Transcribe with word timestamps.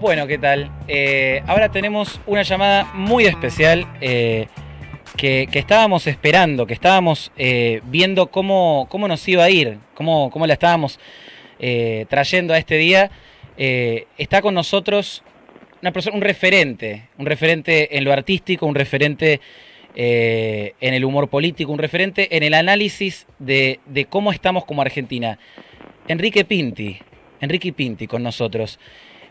Bueno, 0.00 0.26
¿qué 0.26 0.38
tal? 0.38 0.70
Eh, 0.88 1.42
ahora 1.46 1.70
tenemos 1.70 2.22
una 2.26 2.40
llamada 2.40 2.84
muy 2.94 3.26
especial 3.26 3.86
eh, 4.00 4.46
que, 5.14 5.46
estábamos 5.52 6.06
esperando, 6.06 6.66
que 6.66 6.72
estábamos 6.72 7.30
eh, 7.36 7.82
viendo 7.84 8.28
cómo, 8.28 8.86
cómo 8.88 9.08
nos 9.08 9.28
iba 9.28 9.44
a 9.44 9.50
ir, 9.50 9.76
cómo, 9.92 10.30
cómo 10.30 10.46
la 10.46 10.54
estábamos 10.54 10.98
trayendo 12.08 12.54
a 12.54 12.58
este 12.58 12.78
día. 12.78 13.10
está 13.58 14.40
con 14.40 14.54
nosotros 14.54 15.22
una 15.82 15.92
persona, 15.92 16.16
un 16.16 16.22
referente, 16.22 17.10
un 17.18 17.26
referente 17.26 17.98
en 17.98 18.04
lo 18.04 18.14
artístico, 18.14 18.64
un 18.64 18.74
referente 18.74 19.42
en 19.94 20.94
el 20.94 21.04
humor 21.04 21.28
político, 21.28 21.72
un 21.72 21.78
referente 21.78 22.34
en 22.34 22.42
el 22.42 22.54
análisis 22.54 23.26
de, 23.38 23.80
de 23.84 24.06
cómo 24.06 24.32
estamos 24.32 24.64
como 24.64 24.80
Argentina. 24.80 25.38
Enrique 26.08 26.46
Pinti, 26.46 26.96
Enrique 27.42 27.74
Pinti 27.74 28.06
con 28.06 28.22
nosotros. 28.22 28.78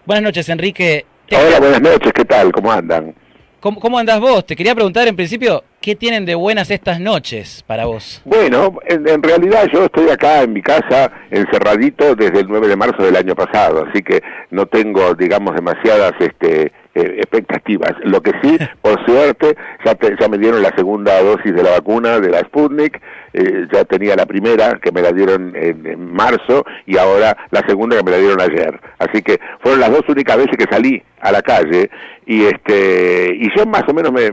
Buenas 0.05 0.23
noches, 0.23 0.49
Enrique. 0.49 1.05
Hola, 1.31 1.59
buenas 1.59 1.81
noches, 1.81 2.11
¿qué 2.13 2.25
tal? 2.25 2.51
¿Cómo 2.51 2.71
andan? 2.71 3.13
¿Cómo, 3.59 3.79
¿Cómo, 3.79 3.99
andás 3.99 4.19
vos? 4.19 4.45
Te 4.45 4.55
quería 4.55 4.73
preguntar 4.73 5.07
en 5.07 5.15
principio, 5.15 5.63
¿qué 5.81 5.95
tienen 5.95 6.25
de 6.25 6.35
buenas 6.35 6.71
estas 6.71 6.99
noches 6.99 7.63
para 7.65 7.85
vos? 7.85 8.21
Bueno, 8.25 8.79
en, 8.85 9.23
realidad 9.23 9.67
yo 9.73 9.85
estoy 9.85 10.09
acá 10.09 10.43
en 10.43 10.53
mi 10.53 10.61
casa 10.61 11.11
encerradito 11.31 12.15
desde 12.15 12.41
el 12.41 12.47
9 12.47 12.67
de 12.67 12.75
marzo 12.75 13.03
del 13.03 13.15
año 13.15 13.35
pasado, 13.35 13.85
así 13.89 14.01
que 14.01 14.21
no 14.51 14.65
tengo, 14.65 15.13
digamos, 15.15 15.55
demasiadas 15.55 16.13
este, 16.19 16.71
eh, 16.95 17.15
expectativas. 17.17 17.93
Lo 18.03 18.21
que 18.21 18.31
sí, 18.41 18.57
por 18.81 19.03
suerte, 19.05 19.55
ya, 19.85 19.97
ya 20.19 20.27
me 20.27 20.37
dieron 20.37 20.61
la 20.61 20.75
segunda 20.75 21.21
dosis 21.21 21.53
de 21.53 21.63
la 21.63 21.71
vacuna 21.71 22.19
de 22.19 22.29
la 22.29 22.39
Sputnik, 22.39 22.99
eh, 23.31 23.67
ya 23.71 23.85
tenía 23.85 24.15
la 24.15 24.25
primera 24.25 24.79
que 24.81 24.91
me 24.91 25.01
la 25.01 25.11
dieron 25.11 25.53
en, 25.55 25.79
marzo 26.11 26.65
y 26.87 26.97
ahora 26.97 27.37
la 27.51 27.61
segunda 27.67 27.97
que 27.97 28.03
me 28.03 28.11
la 28.11 28.17
dieron 28.17 28.41
ayer. 28.41 28.79
Así 28.97 29.21
que 29.21 29.39
fueron 29.61 29.79
las 29.79 29.91
dos 29.91 30.01
únicas 30.09 30.37
veces 30.37 30.57
que 30.57 30.65
salí 30.69 31.01
a 31.21 31.31
la 31.31 31.41
calle 31.41 31.89
y 32.25 32.45
este 32.45 33.35
y 33.35 33.49
yo 33.55 33.65
más 33.65 33.83
o 33.87 33.93
menos 33.93 34.11
me, 34.11 34.31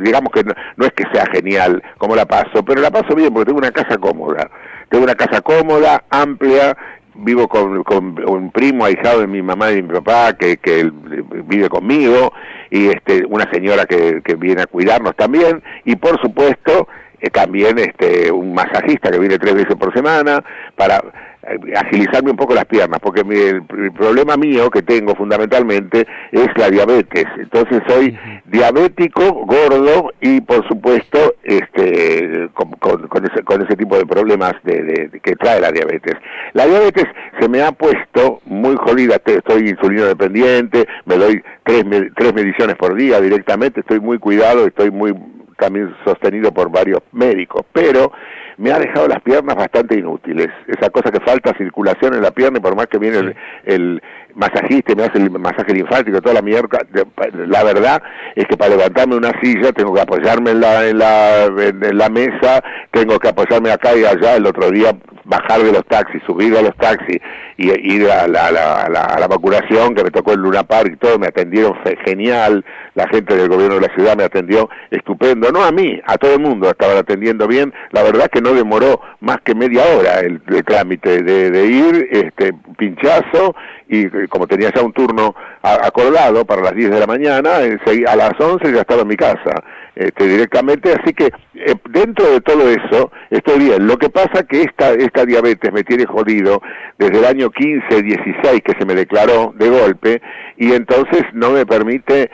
digamos 0.00 0.32
que 0.32 0.41
no, 0.44 0.86
es 0.86 0.92
que 0.92 1.04
sea 1.12 1.26
genial 1.32 1.82
como 1.98 2.16
la 2.16 2.26
paso, 2.26 2.64
pero 2.64 2.80
la 2.80 2.90
paso 2.90 3.14
bien 3.14 3.32
porque 3.32 3.46
tengo 3.46 3.58
una 3.58 3.72
casa 3.72 3.98
cómoda. 3.98 4.50
Tengo 4.88 5.04
una 5.04 5.14
casa 5.14 5.40
cómoda, 5.40 6.04
amplia, 6.10 6.76
vivo 7.14 7.48
con, 7.48 7.82
un 8.26 8.50
primo 8.50 8.84
ahijado 8.84 9.20
de 9.20 9.26
mi 9.26 9.42
mamá 9.42 9.70
y 9.70 9.76
de 9.76 9.82
mi 9.82 9.94
papá 9.94 10.34
que, 10.34 10.56
que 10.56 10.90
vive 11.44 11.68
conmigo 11.68 12.32
y 12.70 12.88
este 12.88 13.24
una 13.26 13.50
señora 13.50 13.84
que, 13.86 14.22
que 14.24 14.34
viene 14.34 14.62
a 14.62 14.66
cuidarnos 14.66 15.14
también 15.16 15.62
y 15.84 15.96
por 15.96 16.20
supuesto 16.20 16.88
eh, 17.20 17.30
también 17.30 17.78
este 17.78 18.32
un 18.32 18.54
masajista 18.54 19.10
que 19.10 19.18
viene 19.18 19.38
tres 19.38 19.54
veces 19.54 19.76
por 19.76 19.92
semana 19.94 20.42
para 20.74 20.96
eh, 20.96 21.02
agilizarme 21.74 22.30
un 22.30 22.36
poco 22.36 22.54
las 22.54 22.64
piernas, 22.66 23.00
porque 23.00 23.20
el, 23.20 23.92
problema 23.92 24.36
mío 24.36 24.70
que 24.70 24.82
tengo 24.82 25.14
fundamentalmente 25.14 26.06
es 26.30 26.48
la 26.56 26.70
diabetes. 26.70 27.26
Entonces 27.38 27.82
soy 27.86 28.16
diabético, 28.46 29.44
gordo 29.46 30.12
y 30.20 30.40
por 30.40 30.66
supuesto 30.68 31.34
este 31.42 32.48
con, 32.54 33.24
ese, 33.24 33.42
con 33.42 33.62
ese 33.62 33.76
tipo 33.76 33.96
de 33.96 34.06
problemas 34.06 34.54
de, 34.62 35.10
que 35.22 35.36
trae 35.36 35.60
la 35.60 35.72
diabetes. 35.72 36.16
La 36.52 36.66
diabetes 36.66 37.06
se 37.40 37.48
me 37.48 37.62
ha 37.62 37.72
puesto 37.72 38.40
muy 38.44 38.76
jodida, 38.76 39.20
estoy 39.24 39.68
insulino 39.68 40.04
dependiente, 40.04 40.86
me 41.06 41.16
doy 41.16 41.42
tres, 41.64 41.84
tres 42.16 42.34
mediciones 42.34 42.76
por 42.76 42.94
día 42.94 43.20
directamente, 43.20 43.80
estoy 43.80 44.00
muy 44.00 44.18
cuidado, 44.18 44.66
estoy 44.66 44.90
muy 44.90 45.14
también 45.58 45.94
sostenido 46.04 46.52
por 46.52 46.70
varios 46.70 47.00
médicos, 47.12 47.64
pero 47.72 48.12
me 48.62 48.70
ha 48.70 48.78
dejado 48.78 49.08
las 49.08 49.20
piernas 49.22 49.56
bastante 49.56 49.98
inútiles. 49.98 50.46
Esa 50.68 50.88
cosa 50.88 51.10
que 51.10 51.18
falta 51.18 51.52
circulación 51.58 52.14
en 52.14 52.22
la 52.22 52.30
pierna, 52.30 52.58
y 52.58 52.62
por 52.62 52.76
más 52.76 52.86
que 52.86 52.96
viene 52.96 53.34
el, 53.64 54.00
masajista 54.34 54.94
me 54.94 55.04
hace 55.04 55.18
el 55.18 55.30
masaje 55.30 55.74
linfático, 55.74 56.20
toda 56.20 56.34
la 56.34 56.42
mierda, 56.42 56.78
la 57.46 57.64
verdad 57.64 58.02
es 58.34 58.46
que 58.46 58.56
para 58.56 58.76
levantarme 58.76 59.16
una 59.16 59.32
silla 59.42 59.72
tengo 59.72 59.94
que 59.94 60.00
apoyarme 60.00 60.52
en 60.52 60.60
la, 60.60 60.88
en 60.88 60.98
la, 60.98 61.48
la 61.48 62.08
mesa, 62.08 62.62
tengo 62.90 63.18
que 63.18 63.28
apoyarme 63.28 63.70
acá 63.70 63.94
y 63.96 64.04
allá. 64.04 64.36
El 64.36 64.46
otro 64.46 64.70
día 64.70 64.94
bajar 65.24 65.62
de 65.62 65.72
los 65.72 65.84
taxis, 65.86 66.22
subir 66.26 66.56
a 66.56 66.62
los 66.62 66.76
taxis 66.76 67.18
y 67.56 67.70
ir 67.70 68.10
a 68.10 68.26
la, 68.26 68.50
la, 68.50 68.88
la, 68.88 69.26
vacunación 69.28 69.94
que 69.94 70.02
me 70.02 70.10
tocó 70.10 70.32
el 70.32 70.40
Luna 70.40 70.64
Park 70.64 70.90
y 70.92 70.96
todo, 70.96 71.18
me 71.18 71.28
atendieron 71.28 71.74
genial, 72.04 72.64
la 72.94 73.06
gente 73.08 73.36
del 73.36 73.48
gobierno 73.48 73.76
de 73.76 73.88
la 73.88 73.94
ciudad 73.94 74.16
me 74.16 74.24
atendió 74.24 74.68
estupendo, 74.90 75.50
no 75.52 75.62
a 75.62 75.70
mí, 75.70 76.00
a 76.06 76.16
todo 76.18 76.34
el 76.34 76.40
mundo 76.40 76.68
estaban 76.68 76.96
atendiendo 76.96 77.46
bien, 77.46 77.72
la 77.92 78.02
verdad 78.02 78.28
que 78.30 78.40
no 78.40 78.52
demoró 78.52 79.00
más 79.20 79.38
que 79.42 79.54
media 79.54 79.82
hora 79.96 80.20
el, 80.20 80.42
trámite 80.64 81.22
de, 81.22 81.66
ir, 81.66 82.08
este 82.10 82.52
pinchazo 82.76 83.54
y 83.88 84.06
como 84.28 84.46
tenía 84.46 84.70
ya 84.74 84.82
un 84.82 84.92
turno 84.92 85.34
acordado 85.62 86.44
para 86.44 86.62
las 86.62 86.74
10 86.74 86.90
de 86.90 87.00
la 87.00 87.06
mañana, 87.06 87.56
a 87.56 88.16
las 88.16 88.32
11 88.38 88.72
ya 88.72 88.80
estaba 88.80 89.02
en 89.02 89.08
mi 89.08 89.16
casa 89.16 89.62
este, 89.94 90.26
directamente, 90.26 90.92
así 90.92 91.12
que 91.12 91.26
eh, 91.54 91.74
dentro 91.90 92.30
de 92.30 92.40
todo 92.40 92.68
eso 92.68 93.12
estoy 93.30 93.58
bien. 93.58 93.86
Lo 93.86 93.98
que 93.98 94.08
pasa 94.08 94.44
que 94.48 94.62
esta, 94.62 94.92
esta 94.92 95.26
diabetes 95.26 95.72
me 95.72 95.84
tiene 95.84 96.06
jodido 96.06 96.62
desde 96.98 97.18
el 97.18 97.24
año 97.24 97.50
15, 97.50 98.02
16 98.02 98.62
que 98.64 98.72
se 98.78 98.86
me 98.86 98.94
declaró 98.94 99.52
de 99.56 99.68
golpe 99.68 100.22
y 100.56 100.72
entonces 100.72 101.22
no 101.34 101.50
me 101.50 101.66
permite 101.66 102.30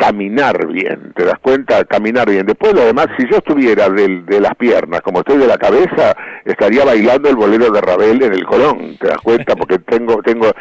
caminar 0.00 0.66
bien, 0.66 1.12
¿te 1.14 1.24
das 1.26 1.38
cuenta? 1.40 1.84
Caminar 1.84 2.28
bien. 2.28 2.46
Después 2.46 2.72
lo 2.72 2.86
demás, 2.86 3.08
si 3.18 3.28
yo 3.30 3.36
estuviera 3.36 3.90
de, 3.90 4.40
las 4.40 4.54
piernas, 4.54 5.02
como 5.02 5.18
estoy 5.18 5.36
de 5.36 5.46
la 5.46 5.58
cabeza, 5.58 6.16
estaría 6.46 6.86
bailando 6.86 7.28
el 7.28 7.36
bolero 7.36 7.70
de 7.70 7.82
Ravel 7.82 8.22
en 8.22 8.32
el 8.32 8.46
Colón, 8.46 8.96
¿te 8.98 9.08
das 9.08 9.18
cuenta? 9.18 9.54
Porque 9.54 9.78
tengo, 9.86 10.22
tengo, 10.22 10.52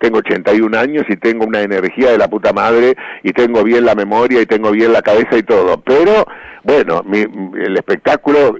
tengo 0.00 0.18
81 0.18 0.76
años 0.76 1.04
y 1.08 1.16
tengo 1.16 1.46
una 1.46 1.62
energía 1.62 2.10
de 2.10 2.18
la 2.18 2.26
puta 2.26 2.52
madre 2.52 2.96
y 3.22 3.32
tengo 3.32 3.62
bien 3.62 3.84
la 3.84 3.94
memoria 3.94 4.42
y 4.42 4.46
tengo 4.46 4.72
bien 4.72 4.92
la 4.92 5.02
cabeza 5.02 5.38
y 5.38 5.44
todo. 5.44 5.80
Pero, 5.80 6.26
bueno, 6.64 7.02
mi, 7.06 7.20
el 7.20 7.76
espectáculo, 7.76 8.58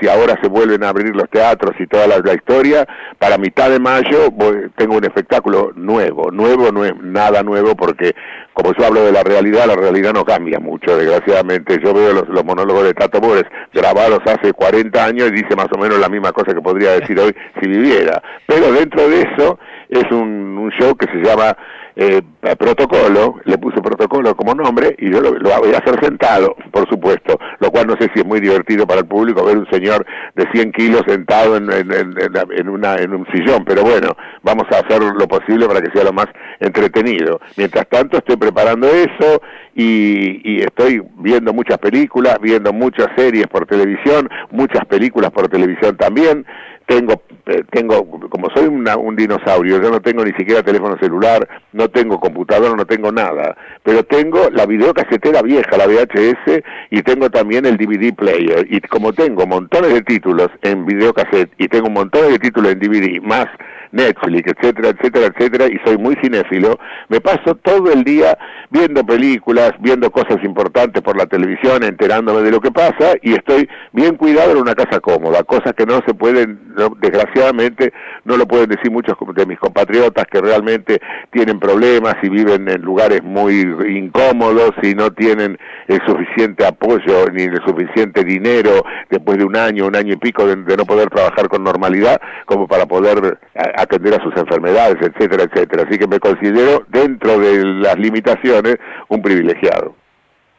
si 0.00 0.08
ahora 0.08 0.38
se 0.40 0.48
vuelven 0.48 0.84
a 0.84 0.90
abrir 0.90 1.14
los 1.14 1.28
teatros 1.28 1.74
y 1.80 1.88
toda 1.88 2.06
la, 2.06 2.34
historia, 2.34 2.86
para 3.18 3.36
mitad 3.36 3.68
de 3.68 3.80
mayo 3.80 4.32
tengo 4.76 4.96
un 4.96 5.04
espectáculo 5.04 5.72
nuevo, 5.74 6.30
nuevo, 6.30 6.70
no 6.70 6.84
es 6.84 6.92
nada 7.02 7.42
nuevo 7.42 7.74
porque 7.74 8.14
como 8.52 8.72
yo 8.74 8.86
hablo 8.86 9.04
de 9.04 9.12
la 9.12 9.22
realidad, 9.22 9.66
la 9.66 9.76
realidad 9.76 10.12
no 10.12 10.24
cambia 10.24 10.58
mucho, 10.58 10.96
desgraciadamente. 10.96 11.78
Yo 11.82 11.94
veo 11.94 12.12
los, 12.12 12.44
monólogos 12.44 12.84
de 12.84 12.94
Tato 12.94 13.20
Bores 13.20 13.44
grabados 13.72 14.20
hace 14.26 14.52
40 14.52 15.04
años 15.04 15.28
y 15.28 15.42
dice 15.42 15.56
más 15.56 15.68
o 15.74 15.78
menos 15.78 15.98
la 15.98 16.08
misma 16.08 16.32
cosa 16.32 16.54
que 16.54 16.60
podría 16.60 16.92
decir 16.92 17.18
hoy 17.18 17.34
si 17.60 17.68
viviera. 17.68 18.22
Pero 18.46 18.72
dentro 18.72 19.08
de 19.08 19.22
eso 19.22 19.58
es 19.88 20.04
un 20.10 20.70
show 20.78 20.94
que 20.96 21.06
se 21.06 21.22
llama 21.22 21.56
eh, 21.94 22.22
protocolo, 22.58 23.36
le 23.44 23.58
puse 23.58 23.80
protocolo 23.80 24.34
como 24.34 24.54
nombre 24.54 24.94
y 24.98 25.10
yo 25.10 25.20
lo, 25.20 25.32
voy 25.32 25.74
a 25.74 25.78
hacer 25.78 26.02
sentado, 26.02 26.56
por 26.70 26.88
supuesto, 26.88 27.38
lo 27.60 27.70
cual 27.70 27.86
no 27.86 27.96
sé 27.96 28.10
si 28.14 28.20
es 28.20 28.26
muy 28.26 28.40
divertido 28.40 28.86
para 28.86 29.00
el 29.00 29.06
público 29.06 29.44
ver 29.44 29.58
un 29.58 29.68
señor 29.70 30.06
de 30.34 30.46
100 30.52 30.72
kilos 30.72 31.02
sentado 31.06 31.56
en, 31.56 31.70
en, 31.70 32.68
una, 32.68 32.96
en 32.96 33.14
un 33.14 33.26
sillón, 33.32 33.64
pero 33.64 33.82
bueno, 33.82 34.16
vamos 34.42 34.64
a 34.72 34.78
hacer 34.78 35.02
lo 35.02 35.28
posible 35.28 35.66
para 35.66 35.80
que 35.80 35.90
sea 35.92 36.04
lo 36.04 36.12
más 36.12 36.26
entretenido. 36.60 37.40
Mientras 37.56 37.86
tanto 37.88 38.18
estoy 38.18 38.36
preparando 38.36 38.88
eso 38.88 39.42
y, 39.74 40.40
y 40.44 40.62
estoy 40.62 41.02
viendo 41.18 41.52
muchas 41.52 41.78
películas, 41.78 42.38
viendo 42.40 42.72
muchas 42.72 43.08
series 43.16 43.46
por 43.48 43.66
televisión, 43.66 44.28
muchas 44.50 44.84
películas 44.86 45.30
por 45.30 45.48
televisión 45.48 45.96
también, 45.96 46.46
tengo 46.86 47.22
tengo 47.70 48.04
como 48.28 48.48
soy 48.54 48.66
un 48.66 49.16
dinosaurio 49.16 49.82
yo 49.82 49.90
no 49.90 50.00
tengo 50.00 50.24
ni 50.24 50.32
siquiera 50.32 50.62
teléfono 50.62 50.96
celular 50.98 51.48
no 51.72 51.88
tengo 51.88 52.20
computadora 52.20 52.76
no 52.76 52.84
tengo 52.84 53.10
nada. 53.12 53.56
Pero 53.82 54.04
tengo 54.04 54.48
la 54.50 54.66
videocasetera 54.66 55.42
vieja 55.42 55.76
la 55.76 55.86
VHS 55.86 56.62
y 56.90 57.02
tengo 57.02 57.30
también 57.30 57.66
el 57.66 57.76
DVD 57.76 58.14
player. 58.14 58.66
Y 58.70 58.80
como 58.82 59.12
tengo 59.12 59.46
montones 59.46 59.92
de 59.92 60.02
títulos 60.02 60.48
en 60.62 60.86
videocassette 60.86 61.52
y 61.58 61.68
tengo 61.68 61.90
montones 61.90 62.30
de 62.30 62.38
títulos 62.38 62.72
en 62.72 62.78
DVD 62.78 63.20
más 63.22 63.46
Netflix, 63.92 64.52
etcétera, 64.52 64.88
etcétera, 64.88 65.26
etcétera, 65.26 65.66
y 65.66 65.78
soy 65.86 65.98
muy 65.98 66.16
cinéfilo, 66.16 66.78
me 67.08 67.20
paso 67.20 67.54
todo 67.62 67.92
el 67.92 68.04
día 68.04 68.36
viendo 68.70 69.04
películas, 69.04 69.72
viendo 69.80 70.10
cosas 70.10 70.42
importantes 70.42 71.02
por 71.02 71.16
la 71.16 71.26
televisión, 71.26 71.82
enterándome 71.82 72.40
de 72.42 72.50
lo 72.50 72.60
que 72.60 72.72
pasa, 72.72 73.12
y 73.22 73.34
estoy 73.34 73.68
bien 73.92 74.16
cuidado 74.16 74.52
en 74.52 74.58
una 74.58 74.74
casa 74.74 75.00
cómoda, 75.00 75.42
cosas 75.44 75.74
que 75.74 75.86
no 75.86 76.00
se 76.06 76.14
pueden, 76.14 76.74
desgraciadamente, 77.00 77.92
no 78.24 78.36
lo 78.36 78.46
pueden 78.46 78.70
decir 78.70 78.90
muchos 78.90 79.16
de 79.34 79.46
mis 79.46 79.58
compatriotas 79.58 80.24
que 80.30 80.40
realmente 80.40 81.00
tienen 81.30 81.60
problemas 81.60 82.16
y 82.22 82.28
viven 82.28 82.68
en 82.68 82.80
lugares 82.82 83.22
muy 83.22 83.60
incómodos 83.88 84.72
y 84.82 84.94
no 84.94 85.10
tienen 85.12 85.58
el 85.86 86.00
suficiente 86.06 86.66
apoyo 86.66 87.28
ni 87.32 87.42
el 87.42 87.60
suficiente 87.66 88.24
dinero 88.24 88.84
después 89.10 89.38
de 89.38 89.44
un 89.44 89.56
año, 89.56 89.86
un 89.86 89.96
año 89.96 90.14
y 90.14 90.16
pico 90.16 90.46
de, 90.46 90.56
de 90.56 90.76
no 90.76 90.84
poder 90.84 91.10
trabajar 91.10 91.48
con 91.48 91.62
normalidad 91.62 92.20
como 92.46 92.66
para 92.66 92.86
poder 92.86 93.38
atender 93.82 94.14
a 94.14 94.22
sus 94.22 94.36
enfermedades, 94.36 94.96
etcétera, 95.00 95.44
etcétera. 95.44 95.84
Así 95.88 95.98
que 95.98 96.06
me 96.06 96.18
considero, 96.18 96.84
dentro 96.88 97.38
de 97.38 97.64
las 97.64 97.98
limitaciones, 97.98 98.76
un 99.08 99.22
privilegiado. 99.22 99.94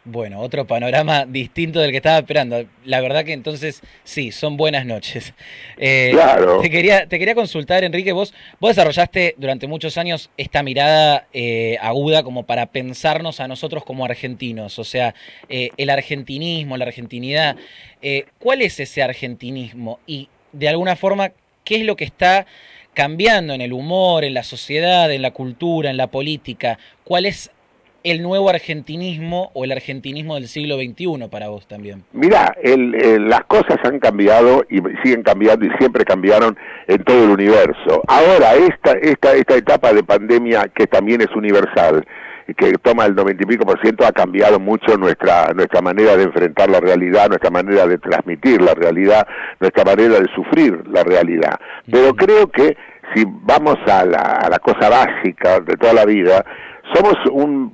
Bueno, 0.06 0.42
otro 0.42 0.68
panorama 0.68 1.26
distinto 1.26 1.80
del 1.80 1.92
que 1.92 1.98
estaba 1.98 2.18
esperando. 2.18 2.66
La 2.84 3.00
verdad 3.00 3.24
que 3.24 3.32
entonces 3.32 3.82
sí, 4.04 4.34
son 4.34 4.58
buenas 4.58 4.86
noches. 4.86 5.34
Eh, 5.78 6.10
claro. 6.12 6.60
Te 6.60 6.70
quería, 6.70 7.08
te 7.08 7.18
quería 7.18 7.36
consultar, 7.36 7.86
Enrique, 7.86 8.12
vos, 8.12 8.34
vos 8.60 8.72
desarrollaste 8.72 9.36
durante 9.38 9.66
muchos 9.66 9.98
años 9.98 10.30
esta 10.36 10.62
mirada 10.62 11.28
eh, 11.32 11.78
aguda 11.82 12.24
como 12.24 12.44
para 12.44 12.66
pensarnos 12.66 13.40
a 13.40 13.48
nosotros 13.48 13.86
como 13.86 14.04
argentinos, 14.04 14.78
o 14.78 14.84
sea, 14.84 15.16
eh, 15.48 15.70
el 15.78 15.90
argentinismo, 15.90 16.76
la 16.76 16.86
argentinidad. 16.86 17.56
¿Cuál 18.40 18.62
es 18.62 18.82
ese 18.82 19.02
argentinismo? 19.02 20.00
Y 20.06 20.28
de 20.52 20.68
alguna 20.68 20.98
forma, 20.98 21.32
¿qué 21.64 21.78
es 21.78 21.86
lo 21.86 21.96
que 21.96 22.04
está 22.04 22.46
cambiando 22.94 23.54
en 23.54 23.62
el 23.62 23.74
humor, 23.74 24.24
en 24.24 24.34
la 24.34 24.44
sociedad, 24.44 25.12
en 25.12 25.22
la 25.22 25.32
cultura, 25.32 25.90
en 25.90 25.98
la 25.98 26.08
política? 26.08 26.78
¿Cuál 27.04 27.26
es 27.26 27.52
el 28.04 28.22
nuevo 28.22 28.50
argentinismo 28.50 29.52
o 29.54 29.64
el 29.64 29.72
argentinismo 29.72 30.36
del 30.36 30.48
siglo 30.48 30.76
XXI 30.76 31.28
para 31.32 31.48
vos 31.48 31.68
también? 31.68 32.04
Mira, 32.12 32.56
las 32.64 33.46
cosas 33.46 33.78
han 33.84 34.00
cambiado 34.00 34.64
y 34.70 34.80
siguen 35.04 35.24
cambiando 35.24 35.66
y 35.66 35.70
siempre 35.78 36.04
cambiaron 36.04 36.58
en 36.88 37.04
todo 37.04 37.24
el 37.24 37.30
universo. 37.32 38.04
Ahora, 38.08 38.56
esta, 38.56 38.92
esta, 38.94 39.34
esta 39.34 39.56
etapa 39.56 39.94
de 39.94 40.04
pandemia 40.04 40.70
que 40.76 40.88
también 40.88 41.22
es 41.22 41.34
universal, 41.36 42.06
que 42.58 42.74
toma 42.74 43.06
el 43.06 43.16
noventa 43.16 43.44
y 43.44 43.46
pico 43.46 43.66
por 43.66 43.80
ciento, 43.82 44.06
ha 44.06 44.12
cambiado 44.12 44.60
mucho 44.60 44.98
nuestra, 44.98 45.54
nuestra 45.54 45.82
manera 45.82 46.18
de 46.18 46.24
enfrentar 46.24 46.70
la 46.70 46.80
realidad, 46.80 47.30
nuestra 47.30 47.50
manera 47.50 47.88
de 47.88 47.98
transmitir 47.98 48.62
la 48.62 48.74
realidad, 48.74 49.28
nuestra 49.60 49.84
manera 49.84 50.20
de 50.20 50.28
sufrir 50.36 50.88
la 50.88 51.04
realidad. 51.04 51.60
Pero 51.90 52.14
creo 52.16 52.48
que 52.48 52.76
si 53.14 53.24
vamos 53.26 53.78
a 53.88 54.06
la, 54.06 54.20
a 54.20 54.50
la 54.50 54.60
cosa 54.60 54.90
básica 54.90 55.60
de 55.60 55.76
toda 55.78 55.94
la 55.94 56.06
vida, 56.06 56.46
somos 56.94 57.16
un, 57.32 57.72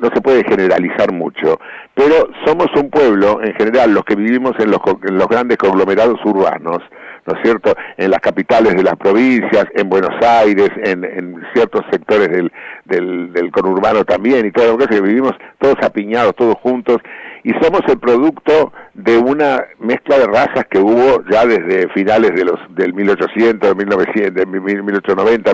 no 0.00 0.08
se 0.12 0.20
puede 0.20 0.42
generalizar 0.44 1.12
mucho, 1.12 1.58
pero 1.94 2.28
somos 2.44 2.66
un 2.74 2.90
pueblo, 2.90 3.40
en 3.42 3.54
general, 3.54 3.92
los 3.94 4.04
que 4.04 4.16
vivimos 4.16 4.52
en 4.58 4.70
los, 4.70 4.80
en 5.06 5.18
los 5.18 5.28
grandes 5.28 5.56
conglomerados 5.56 6.18
urbanos, 6.24 6.78
¿no 7.26 7.34
es 7.34 7.42
cierto?, 7.42 7.74
en 7.96 8.10
las 8.10 8.20
capitales 8.20 8.74
de 8.74 8.82
las 8.82 8.96
provincias, 8.96 9.66
en 9.74 9.88
Buenos 9.88 10.14
Aires, 10.24 10.70
en, 10.84 11.04
en 11.04 11.42
ciertos 11.52 11.84
sectores 11.90 12.28
del, 12.28 12.52
del, 12.86 13.32
del, 13.32 13.52
conurbano 13.52 14.04
también, 14.04 14.46
y 14.46 14.50
todo 14.50 14.76
lo 14.76 14.86
que 14.86 15.00
vivimos 15.00 15.32
todos 15.58 15.76
apiñados, 15.82 16.34
todos 16.34 16.56
juntos, 16.56 16.98
y 17.42 17.52
somos 17.62 17.80
el 17.88 17.98
producto 17.98 18.72
de 18.94 19.16
una 19.16 19.64
mezcla 19.78 20.18
de 20.18 20.26
razas 20.26 20.64
que 20.70 20.78
hubo 20.78 21.22
ya 21.30 21.46
desde 21.46 21.88
finales 21.90 22.32
de 22.34 22.44
los 22.44 22.58
del 22.74 22.92
1800, 22.92 23.76
1900, 23.76 24.46
1890, 24.46 25.52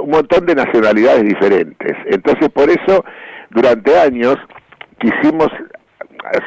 un 0.00 0.10
montón 0.10 0.46
de 0.46 0.54
nacionalidades 0.54 1.24
diferentes. 1.24 1.96
Entonces, 2.06 2.48
por 2.50 2.68
eso, 2.68 3.04
durante 3.50 3.98
años 3.98 4.36
quisimos 4.98 5.48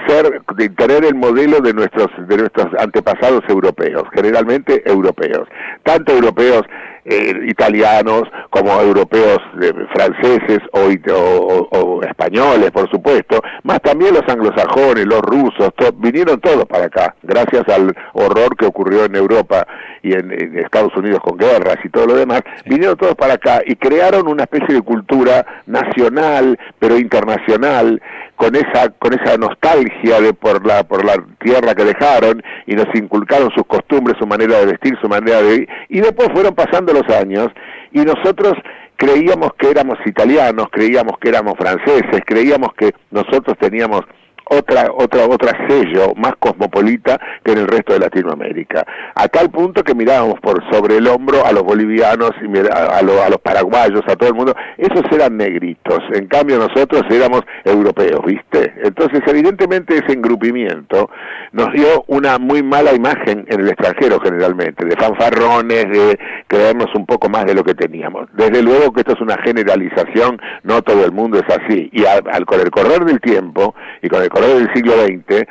ser, 0.08 0.42
tener 0.76 1.06
el 1.06 1.16
modelo 1.16 1.60
de 1.60 1.74
nuestros 1.74 2.08
de 2.28 2.38
nuestros 2.38 2.68
antepasados 2.80 3.42
europeos, 3.48 4.04
generalmente 4.14 4.84
europeos, 4.86 5.48
tanto 5.84 6.14
europeos 6.14 6.64
eh, 7.04 7.34
italianos 7.48 8.24
como 8.50 8.80
europeos 8.80 9.40
eh, 9.62 9.74
franceses 9.94 10.60
o, 10.74 12.02
españoles, 12.04 12.72
por 12.72 12.90
supuesto, 12.90 13.42
más 13.64 13.82
también 13.82 14.14
los 14.14 14.28
anglosajones, 14.28 15.06
los 15.06 15.22
rusos, 15.22 15.70
vinieron 15.96 16.40
todos 16.40 16.66
para 16.66 16.86
acá, 16.86 17.16
gracias 17.24 17.68
al 17.70 17.96
horror 18.14 18.56
que 18.56 18.66
ocurrió 18.66 19.06
en 19.06 19.16
Europa 19.16 19.66
y 20.04 20.14
en, 20.14 20.32
Estados 20.58 20.96
Unidos 20.96 21.20
con 21.22 21.38
guerras 21.38 21.78
y 21.84 21.90
todo 21.90 22.08
lo 22.08 22.16
demás, 22.16 22.42
vinieron 22.66 22.98
todos 22.98 23.16
para 23.16 23.34
acá 23.34 23.62
y 23.66 23.76
crearon 23.76 24.28
una 24.28 24.44
especie 24.44 24.76
de 24.76 24.82
cultura 24.82 25.46
nacional, 25.66 26.58
pero 26.80 26.98
internacional, 26.98 28.02
con 28.36 28.56
esa 28.56 28.90
con 28.98 29.14
esa 29.14 29.38
nostalgia 29.38 30.20
de 30.20 30.34
por 30.34 30.66
la 30.66 30.84
por 30.84 31.06
la 31.06 31.14
tierra 31.40 31.76
que 31.76 31.84
dejaron 31.84 32.42
y 32.66 32.74
nos 32.74 32.88
inculcaron 32.96 33.52
sus 33.52 33.66
costumbres, 33.68 34.18
su 34.20 34.26
manera 34.26 34.58
de 34.60 34.66
vestir, 34.66 34.98
su 35.00 35.08
manera 35.08 35.42
de 35.44 35.68
y 35.90 36.00
después 36.00 36.30
fueron 36.34 36.56
pasando 36.56 36.91
los 36.94 37.08
años 37.10 37.48
y 37.92 38.00
nosotros 38.00 38.54
creíamos 38.96 39.54
que 39.58 39.70
éramos 39.70 39.98
italianos, 40.06 40.68
creíamos 40.72 41.18
que 41.20 41.30
éramos 41.30 41.56
franceses, 41.58 42.22
creíamos 42.26 42.74
que 42.78 42.94
nosotros 43.10 43.58
teníamos 43.60 44.02
otra, 44.50 44.92
otra, 44.96 45.26
otra 45.26 45.68
sello 45.68 46.14
más 46.16 46.34
cosmopolita 46.40 47.20
que 47.44 47.54
en 47.54 47.60
el 47.60 47.68
resto 47.68 47.94
de 47.94 48.00
Latinoamérica. 48.00 48.86
A 49.16 49.28
tal 49.28 49.50
punto 49.50 49.84
que 49.84 49.96
mirábamos 49.96 50.40
por 50.40 50.62
sobre 50.72 50.98
el 50.98 51.08
hombro 51.08 51.46
a 51.46 51.52
los 51.52 51.64
bolivianos, 51.64 52.32
y 52.42 52.58
a, 52.58 52.98
a, 52.98 53.02
los 53.02 53.40
paraguayos, 53.42 54.02
a 54.08 54.16
todo 54.16 54.30
el 54.30 54.36
mundo. 54.36 54.56
Esos 54.78 55.04
eran 55.12 55.38
negritos. 55.38 56.00
En 56.14 56.28
cambio 56.28 56.58
nosotros 56.58 57.04
éramos 57.10 57.42
europeos, 57.64 58.22
¿viste? 58.26 58.74
Entonces 58.84 59.22
evidentemente 59.28 59.98
ese 59.98 60.14
engrupimiento 60.14 61.10
nos 61.52 61.72
dio 61.74 62.04
una 62.08 62.38
muy 62.38 62.64
mala 62.64 62.94
imagen 62.94 63.46
en 63.48 63.60
el 63.60 63.70
extranjero 63.70 64.20
generalmente, 64.22 64.86
de 64.86 64.96
fanfarrones, 64.96 65.86
de 65.90 66.20
creernos 66.48 66.94
un 66.96 67.06
poco 67.06 67.30
más 67.30 67.46
de 67.46 67.54
lo 67.54 67.64
que 67.64 67.74
teníamos. 67.74 68.28
Desde 68.34 68.62
luego 68.62 68.92
que 68.92 69.02
esto 69.02 69.14
es 69.14 69.22
una 69.22 69.38
generalización, 69.44 70.40
no 70.64 70.82
todo 70.82 71.06
el 71.06 71.12
mundo 71.12 71.40
es 71.40 71.56
así. 71.56 71.90
Y 71.92 72.06
al, 72.06 72.46
con 72.46 72.60
el 72.60 72.72
correr 72.72 73.04
del 73.06 73.20
tiempo 73.20 73.76
y 74.02 74.10
con 74.10 74.22
el 74.22 74.30
del 74.48 74.74
siglo 74.74 74.94
XX, 74.94 75.48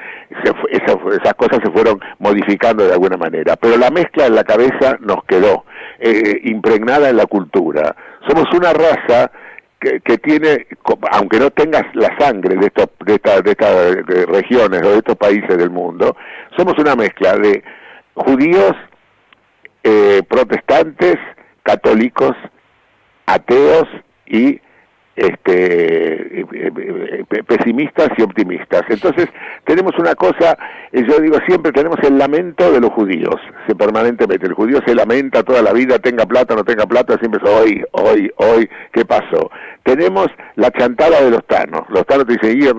esas, 0.70 1.34
cosas 1.34 1.60
se 1.64 1.70
fueron 1.70 2.00
modificando 2.19 2.87
de 2.87 2.92
alguna 2.92 3.16
manera, 3.16 3.56
pero 3.56 3.76
la 3.76 3.90
mezcla 3.90 4.26
en 4.26 4.34
la 4.34 4.44
cabeza 4.44 4.96
nos 5.00 5.25
quedó 5.25 5.64
eh, 5.98 6.40
impregnada 6.44 7.10
en 7.10 7.16
la 7.16 7.26
cultura. 7.26 7.94
Somos 8.28 8.46
una 8.54 8.72
raza 8.72 9.31
que, 9.81 10.19
tiene, 10.19 10.66
aunque 11.10 11.38
no 11.38 11.50
tengas 11.50 11.84
la 11.94 12.14
sangre 12.19 12.56
de, 12.56 12.66
estos, 12.66 12.88
de, 13.00 13.19
de 13.42 13.50
estas 13.50 14.26
regiones 14.26 14.82
o 14.82 14.90
de 14.90 14.98
estos 14.98 15.16
países 15.16 15.56
del 15.56 15.70
mundo, 15.70 16.16
somos 16.56 16.75
una 16.78 16.94
mezcla 16.94 17.34
de 17.37 17.62
judíos, 18.14 18.75
eh, 19.82 20.22
protestantes, 20.28 21.16
católicos, 21.62 22.37
ateos 23.26 23.88
y 24.26 24.60
este, 25.17 26.47
pesimistas 27.47 28.09
y 28.17 28.23
optimistas. 28.23 28.83
Entonces, 28.89 29.27
tenemos 29.65 29.93
una 29.99 30.15
cosa, 30.15 30.57
yo 30.93 31.19
digo 31.21 31.39
siempre, 31.47 31.73
tenemos 31.73 31.99
el 32.03 32.17
lamento 32.17 32.71
de 32.73 32.81
los 32.81 32.91
judíos, 32.91 33.37
se 33.67 33.75
permanentemente, 33.75 34.47
el 34.47 34.55
judío 34.55 34.81
se 34.87 34.95
lamenta 34.95 35.43
toda 35.43 35.62
la 35.62 35.73
vida, 35.73 35.99
tenga 35.99 36.27
plata 36.27 36.55
no 36.55 36.65
tenga 36.65 36.87
plata, 36.87 37.19
siempre 37.19 37.41
es 37.43 37.51
hoy, 37.51 37.85
hoy, 37.93 38.33
hoy, 38.37 38.71
¿qué 38.93 39.05
pasó? 39.05 39.51
Tenemos 39.83 40.29
la 40.57 40.71
chantada 40.71 41.23
de 41.23 41.31
los 41.31 41.45
tanos, 41.47 41.83
los 41.89 42.07
tanos 42.07 42.27
te 42.27 42.35
dicen, 42.35 42.59
ellos, 42.59 42.75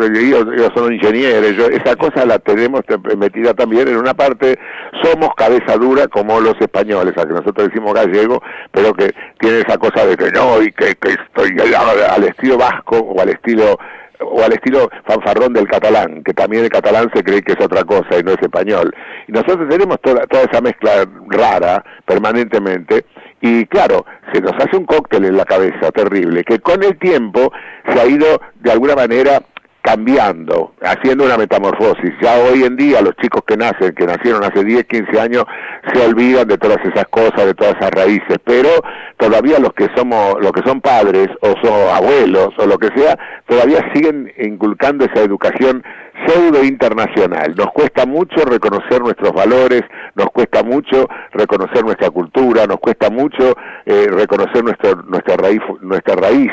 son 0.76 0.94
ingenieros, 0.94 1.70
esa 1.70 1.96
cosa 1.96 2.26
la 2.26 2.40
tenemos 2.40 2.82
metida 3.18 3.54
también 3.54 3.88
en 3.88 3.98
una 3.98 4.14
parte, 4.14 4.58
somos 5.04 5.30
cabeza 5.36 5.78
dura 5.78 6.08
como 6.08 6.40
los 6.40 6.56
españoles, 6.60 7.18
a 7.18 7.26
que 7.26 7.34
nosotros 7.34 7.70
decimos 7.70 7.94
gallego, 7.94 8.42
pero 8.72 8.94
que 8.94 9.12
tiene 9.40 9.60
esa 9.60 9.78
cosa 9.78 10.06
de 10.06 10.16
que 10.16 10.32
no, 10.32 10.62
y 10.62 10.72
que, 10.72 10.92
estoy 10.92 11.58
al 11.60 12.21
estilo 12.24 12.58
vasco 12.58 12.98
o 12.98 13.22
al 13.22 13.30
estilo 13.30 13.78
o 14.24 14.44
al 14.44 14.54
estilo 14.54 14.90
fanfarrón 15.06 15.54
del 15.54 15.68
catalán, 15.68 16.24
que 16.24 16.34
también 16.34 16.64
el 16.64 16.70
catalán 16.70 17.10
se 17.14 17.24
cree 17.24 17.42
que 17.42 17.54
es 17.54 17.62
otra 17.66 17.84
cosa 17.84 18.20
y 18.20 18.24
no 18.24 18.32
es 18.32 18.42
español. 18.42 18.94
Y 19.28 19.32
nosotros 19.32 19.68
tenemos 19.68 20.00
toda, 20.02 20.28
toda 20.28 20.44
esa 20.44 20.62
mezcla 20.62 21.06
rara 21.28 21.84
permanentemente 22.06 23.06
y 23.42 23.66
claro, 23.66 24.06
se 24.32 24.40
nos 24.40 24.54
hace 24.54 24.78
un 24.78 24.86
cóctel 24.86 25.26
en 25.26 25.38
la 25.38 25.46
cabeza 25.46 25.92
terrible, 25.92 26.44
que 26.44 26.60
con 26.60 26.84
el 26.84 26.98
tiempo 27.00 27.52
se 27.92 28.00
ha 28.00 28.06
ido 28.06 28.40
de 28.60 28.72
alguna 28.72 28.96
manera 28.96 29.42
cambiando, 29.82 30.74
haciendo 30.82 31.26
una 31.26 31.38
metamorfosis. 31.38 32.14
Ya 32.22 32.38
hoy 32.38 32.64
en 32.64 32.76
día 32.76 33.02
los 33.02 33.16
chicos 33.16 33.42
que 33.46 33.58
nacen, 33.58 33.94
que 33.96 34.06
nacieron 34.06 34.44
hace 34.44 34.64
10, 34.64 34.86
15 34.86 35.20
años, 35.20 35.46
se 35.92 36.06
olvidan 36.06 36.48
de 36.48 36.58
todas 36.58 36.78
esas 36.86 37.06
cosas, 37.10 37.46
de 37.46 37.54
todas 37.54 37.76
esas 37.76 37.92
raíces, 37.92 38.38
pero 38.44 38.70
todavía 39.18 39.60
los 39.60 39.74
que 39.74 39.88
somos, 39.96 40.36
los 40.40 40.52
que 40.52 40.62
son 40.62 40.82
padres 40.82 41.28
o 41.42 41.56
son 41.64 41.96
abuelos 41.96 42.50
o 42.58 42.66
lo 42.66 42.78
que 42.78 42.90
sea, 42.96 43.18
todavía 43.48 43.84
siguen 43.94 44.32
inculcando 44.38 45.06
esa 45.06 45.22
educación 45.22 45.84
pseudo 46.28 46.64
internacional. 46.64 47.56
Nos 47.56 47.72
cuesta 47.72 48.06
mucho 48.06 48.46
reconocer 48.46 49.02
nuestros 49.02 49.34
valores, 49.34 49.82
nos 50.16 50.28
cuesta 50.28 50.62
mucho 50.64 51.08
reconocer 51.32 51.84
nuestra 51.84 52.12
cultura, 52.12 52.68
nos 52.68 52.80
cuesta 52.80 53.10
mucho 53.10 53.56
eh, 53.86 54.08
reconocer 54.10 54.64
nuestro, 54.64 54.96
nuestra 55.04 55.38
raíz, 55.38 55.62
nuestra 55.82 56.16
raíz 56.16 56.52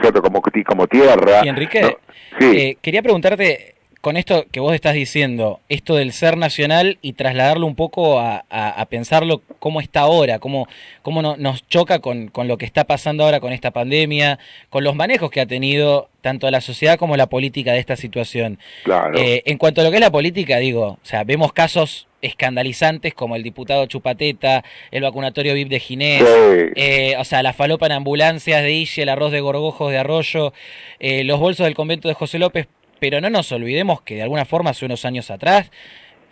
¿cierto? 0.00 0.22
Como, 0.22 0.42
como 0.66 0.86
tierra. 0.86 1.42
Y 1.44 1.48
Enrique, 1.48 1.96
eh, 2.40 2.76
quería 2.80 3.02
preguntarte, 3.02 3.73
con 4.04 4.18
esto 4.18 4.44
que 4.52 4.60
vos 4.60 4.74
estás 4.74 4.92
diciendo, 4.92 5.60
esto 5.70 5.94
del 5.94 6.12
ser 6.12 6.36
nacional 6.36 6.98
y 7.00 7.14
trasladarlo 7.14 7.66
un 7.66 7.74
poco 7.74 8.20
a, 8.20 8.44
pensarlo 8.90 9.40
cómo 9.58 9.80
está 9.80 10.00
ahora, 10.00 10.40
cómo, 10.40 10.68
cómo 11.00 11.22
nos 11.22 11.66
choca 11.68 12.00
con, 12.00 12.30
lo 12.36 12.58
que 12.58 12.66
está 12.66 12.84
pasando 12.84 13.24
ahora 13.24 13.40
con 13.40 13.54
esta 13.54 13.70
pandemia, 13.70 14.38
con 14.68 14.84
los 14.84 14.94
manejos 14.94 15.30
que 15.30 15.40
ha 15.40 15.46
tenido 15.46 16.10
tanto 16.20 16.50
la 16.50 16.60
sociedad 16.60 16.98
como 16.98 17.16
la 17.16 17.30
política 17.30 17.72
de 17.72 17.78
esta 17.78 17.96
situación. 17.96 18.58
Claro. 18.82 19.18
Eh, 19.18 19.42
en 19.46 19.56
cuanto 19.56 19.80
a 19.80 19.84
lo 19.84 19.90
que 19.90 19.96
es 19.96 20.02
la 20.02 20.12
política, 20.12 20.58
digo, 20.58 20.84
o 20.84 20.98
sea, 21.06 21.24
vemos 21.24 21.54
casos 21.54 22.06
escandalizantes 22.20 23.14
como 23.14 23.36
el 23.36 23.42
diputado 23.42 23.86
Chupateta, 23.86 24.64
el 24.90 25.02
vacunatorio 25.02 25.54
VIP 25.54 25.68
de 25.70 25.80
Ginés, 25.80 26.24
eh, 26.76 27.16
o 27.18 27.24
sea, 27.24 27.42
la 27.42 27.54
falopa 27.54 27.86
en 27.86 27.92
ambulancias 27.92 28.62
de 28.62 28.70
Ille, 28.70 29.02
el 29.02 29.08
arroz 29.08 29.32
de 29.32 29.40
gorgojos 29.40 29.90
de 29.90 29.96
Arroyo, 29.96 30.52
eh, 31.00 31.24
los 31.24 31.40
bolsos 31.40 31.64
del 31.64 31.74
convento 31.74 32.08
de 32.08 32.14
José 32.14 32.38
López, 32.38 32.68
pero 32.98 33.20
no 33.20 33.30
nos 33.30 33.50
olvidemos 33.52 34.02
que 34.02 34.16
de 34.16 34.22
alguna 34.22 34.44
forma 34.44 34.70
hace 34.70 34.86
unos 34.86 35.04
años 35.04 35.30
atrás 35.30 35.70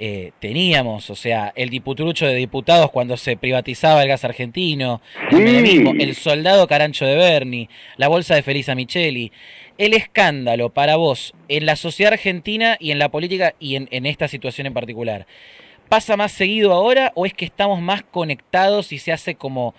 eh, 0.04 0.32
teníamos, 0.40 1.10
o 1.10 1.14
sea, 1.14 1.52
el 1.54 1.70
diputrucho 1.70 2.26
de 2.26 2.34
diputados 2.34 2.90
cuando 2.90 3.16
se 3.16 3.36
privatizaba 3.36 4.02
el 4.02 4.08
gas 4.08 4.24
argentino, 4.24 5.00
el, 5.30 6.00
el 6.00 6.16
soldado 6.16 6.66
Carancho 6.66 7.04
de 7.04 7.14
Berni, 7.14 7.68
la 7.98 8.08
bolsa 8.08 8.34
de 8.34 8.42
Felisa 8.42 8.74
Micheli. 8.74 9.30
El 9.78 9.94
escándalo 9.94 10.70
para 10.70 10.96
vos 10.96 11.34
en 11.48 11.66
la 11.66 11.76
sociedad 11.76 12.12
argentina 12.12 12.76
y 12.80 12.90
en 12.90 12.98
la 12.98 13.10
política 13.10 13.54
y 13.60 13.76
en, 13.76 13.86
en 13.92 14.06
esta 14.06 14.26
situación 14.26 14.66
en 14.66 14.74
particular, 14.74 15.26
¿pasa 15.88 16.16
más 16.16 16.32
seguido 16.32 16.72
ahora 16.72 17.12
o 17.14 17.24
es 17.24 17.32
que 17.32 17.44
estamos 17.44 17.80
más 17.80 18.02
conectados 18.02 18.92
y 18.92 18.98
se 18.98 19.12
hace 19.12 19.36
como 19.36 19.74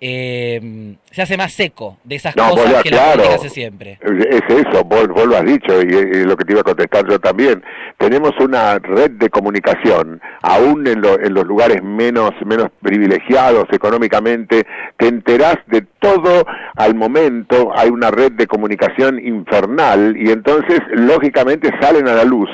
eh, 0.00 0.96
se 1.10 1.22
hace 1.22 1.36
más 1.36 1.52
seco 1.52 1.96
de 2.04 2.16
esas 2.16 2.34
cosas 2.34 2.82
que 2.82 2.90
la 2.90 3.12
política 3.12 3.34
hace 3.34 3.48
siempre. 3.48 3.98
Es 4.02 4.42
eso, 4.48 4.84
vos, 4.84 5.08
lo 5.08 5.36
has 5.36 5.44
dicho 5.44 5.80
y, 5.80 6.24
lo 6.24 6.36
que 6.36 6.44
te 6.44 6.52
iba 6.52 6.60
a 6.60 6.64
contestar 6.64 7.08
yo 7.08 7.18
también. 7.18 7.62
Tenemos 7.98 8.32
una 8.40 8.78
red 8.78 9.12
de 9.12 9.30
comunicación, 9.30 10.20
aún 10.42 10.86
en, 10.86 11.02
en 11.04 11.34
los 11.34 11.46
lugares 11.46 11.82
menos, 11.82 12.32
menos 12.44 12.68
privilegiados 12.82 13.64
económicamente, 13.72 14.66
te 14.98 15.08
enterás 15.08 15.56
de 15.66 15.82
todo 16.00 16.44
al 16.74 16.94
momento, 16.94 17.72
hay 17.74 17.88
una 17.88 18.10
red 18.10 18.32
de 18.32 18.46
comunicación 18.46 19.18
infernal 19.18 20.16
y 20.18 20.30
entonces 20.30 20.80
lógicamente 20.92 21.70
salen 21.80 22.06
a 22.08 22.14
la 22.14 22.24
luz 22.24 22.50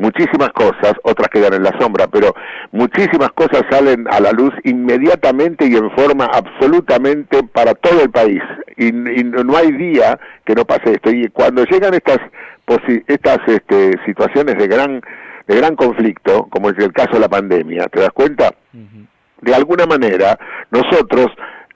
muchísimas 0.00 0.48
cosas, 0.50 0.94
otras 1.04 1.28
quedan 1.28 1.54
en 1.54 1.62
la 1.62 1.78
sombra, 1.78 2.08
pero 2.08 2.34
muchísimas 2.72 3.30
cosas 3.32 3.62
salen 3.70 4.06
a 4.10 4.18
la 4.18 4.32
luz 4.32 4.52
inmediatamente 4.64 5.66
y 5.66 5.76
en 5.76 5.90
forma 5.92 6.24
absolutamente 6.24 7.42
para 7.44 7.74
todo 7.74 8.02
el 8.02 8.10
país. 8.10 8.42
Y, 8.76 8.92
no 8.92 9.56
hay 9.56 9.72
día 9.72 10.18
que 10.44 10.54
no 10.54 10.64
pase 10.64 10.92
esto. 10.92 11.10
Y 11.10 11.28
cuando 11.28 11.64
llegan 11.64 11.92
estas, 11.94 12.18
estas 13.06 13.38
este, 13.46 13.92
situaciones 14.06 14.56
de 14.56 14.66
gran, 14.66 15.02
de 15.46 15.56
gran 15.56 15.76
conflicto, 15.76 16.46
como 16.50 16.70
es 16.70 16.78
el 16.78 16.92
caso 16.92 17.12
de 17.12 17.20
la 17.20 17.28
pandemia, 17.28 17.86
¿te 17.88 18.00
das 18.00 18.10
cuenta? 18.10 18.54
De 19.42 19.54
alguna 19.54 19.84
manera, 19.86 20.38
nosotros 20.70 21.28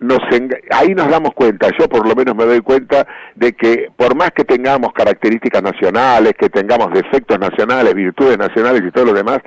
nos 0.04 0.20
ahí 0.70 0.94
nos 0.94 1.08
damos 1.08 1.32
cuenta, 1.34 1.68
yo 1.78 1.88
por 1.88 2.06
lo 2.06 2.14
menos 2.14 2.34
me 2.34 2.44
doy 2.44 2.61
cuenta 2.61 3.06
de 3.34 3.52
que 3.54 3.88
por 3.96 4.14
más 4.14 4.30
que 4.32 4.44
tengamos 4.44 4.92
características 4.92 5.62
nacionales, 5.62 6.34
que 6.38 6.49
tengamos 6.49 6.92
defectos 6.92 7.38
nacionales, 7.38 7.94
virtudes 7.94 8.38
nacionales 8.38 8.82
y 8.87 8.90
todo 8.90 9.06
lo 9.06 9.12
demás, 9.14 9.38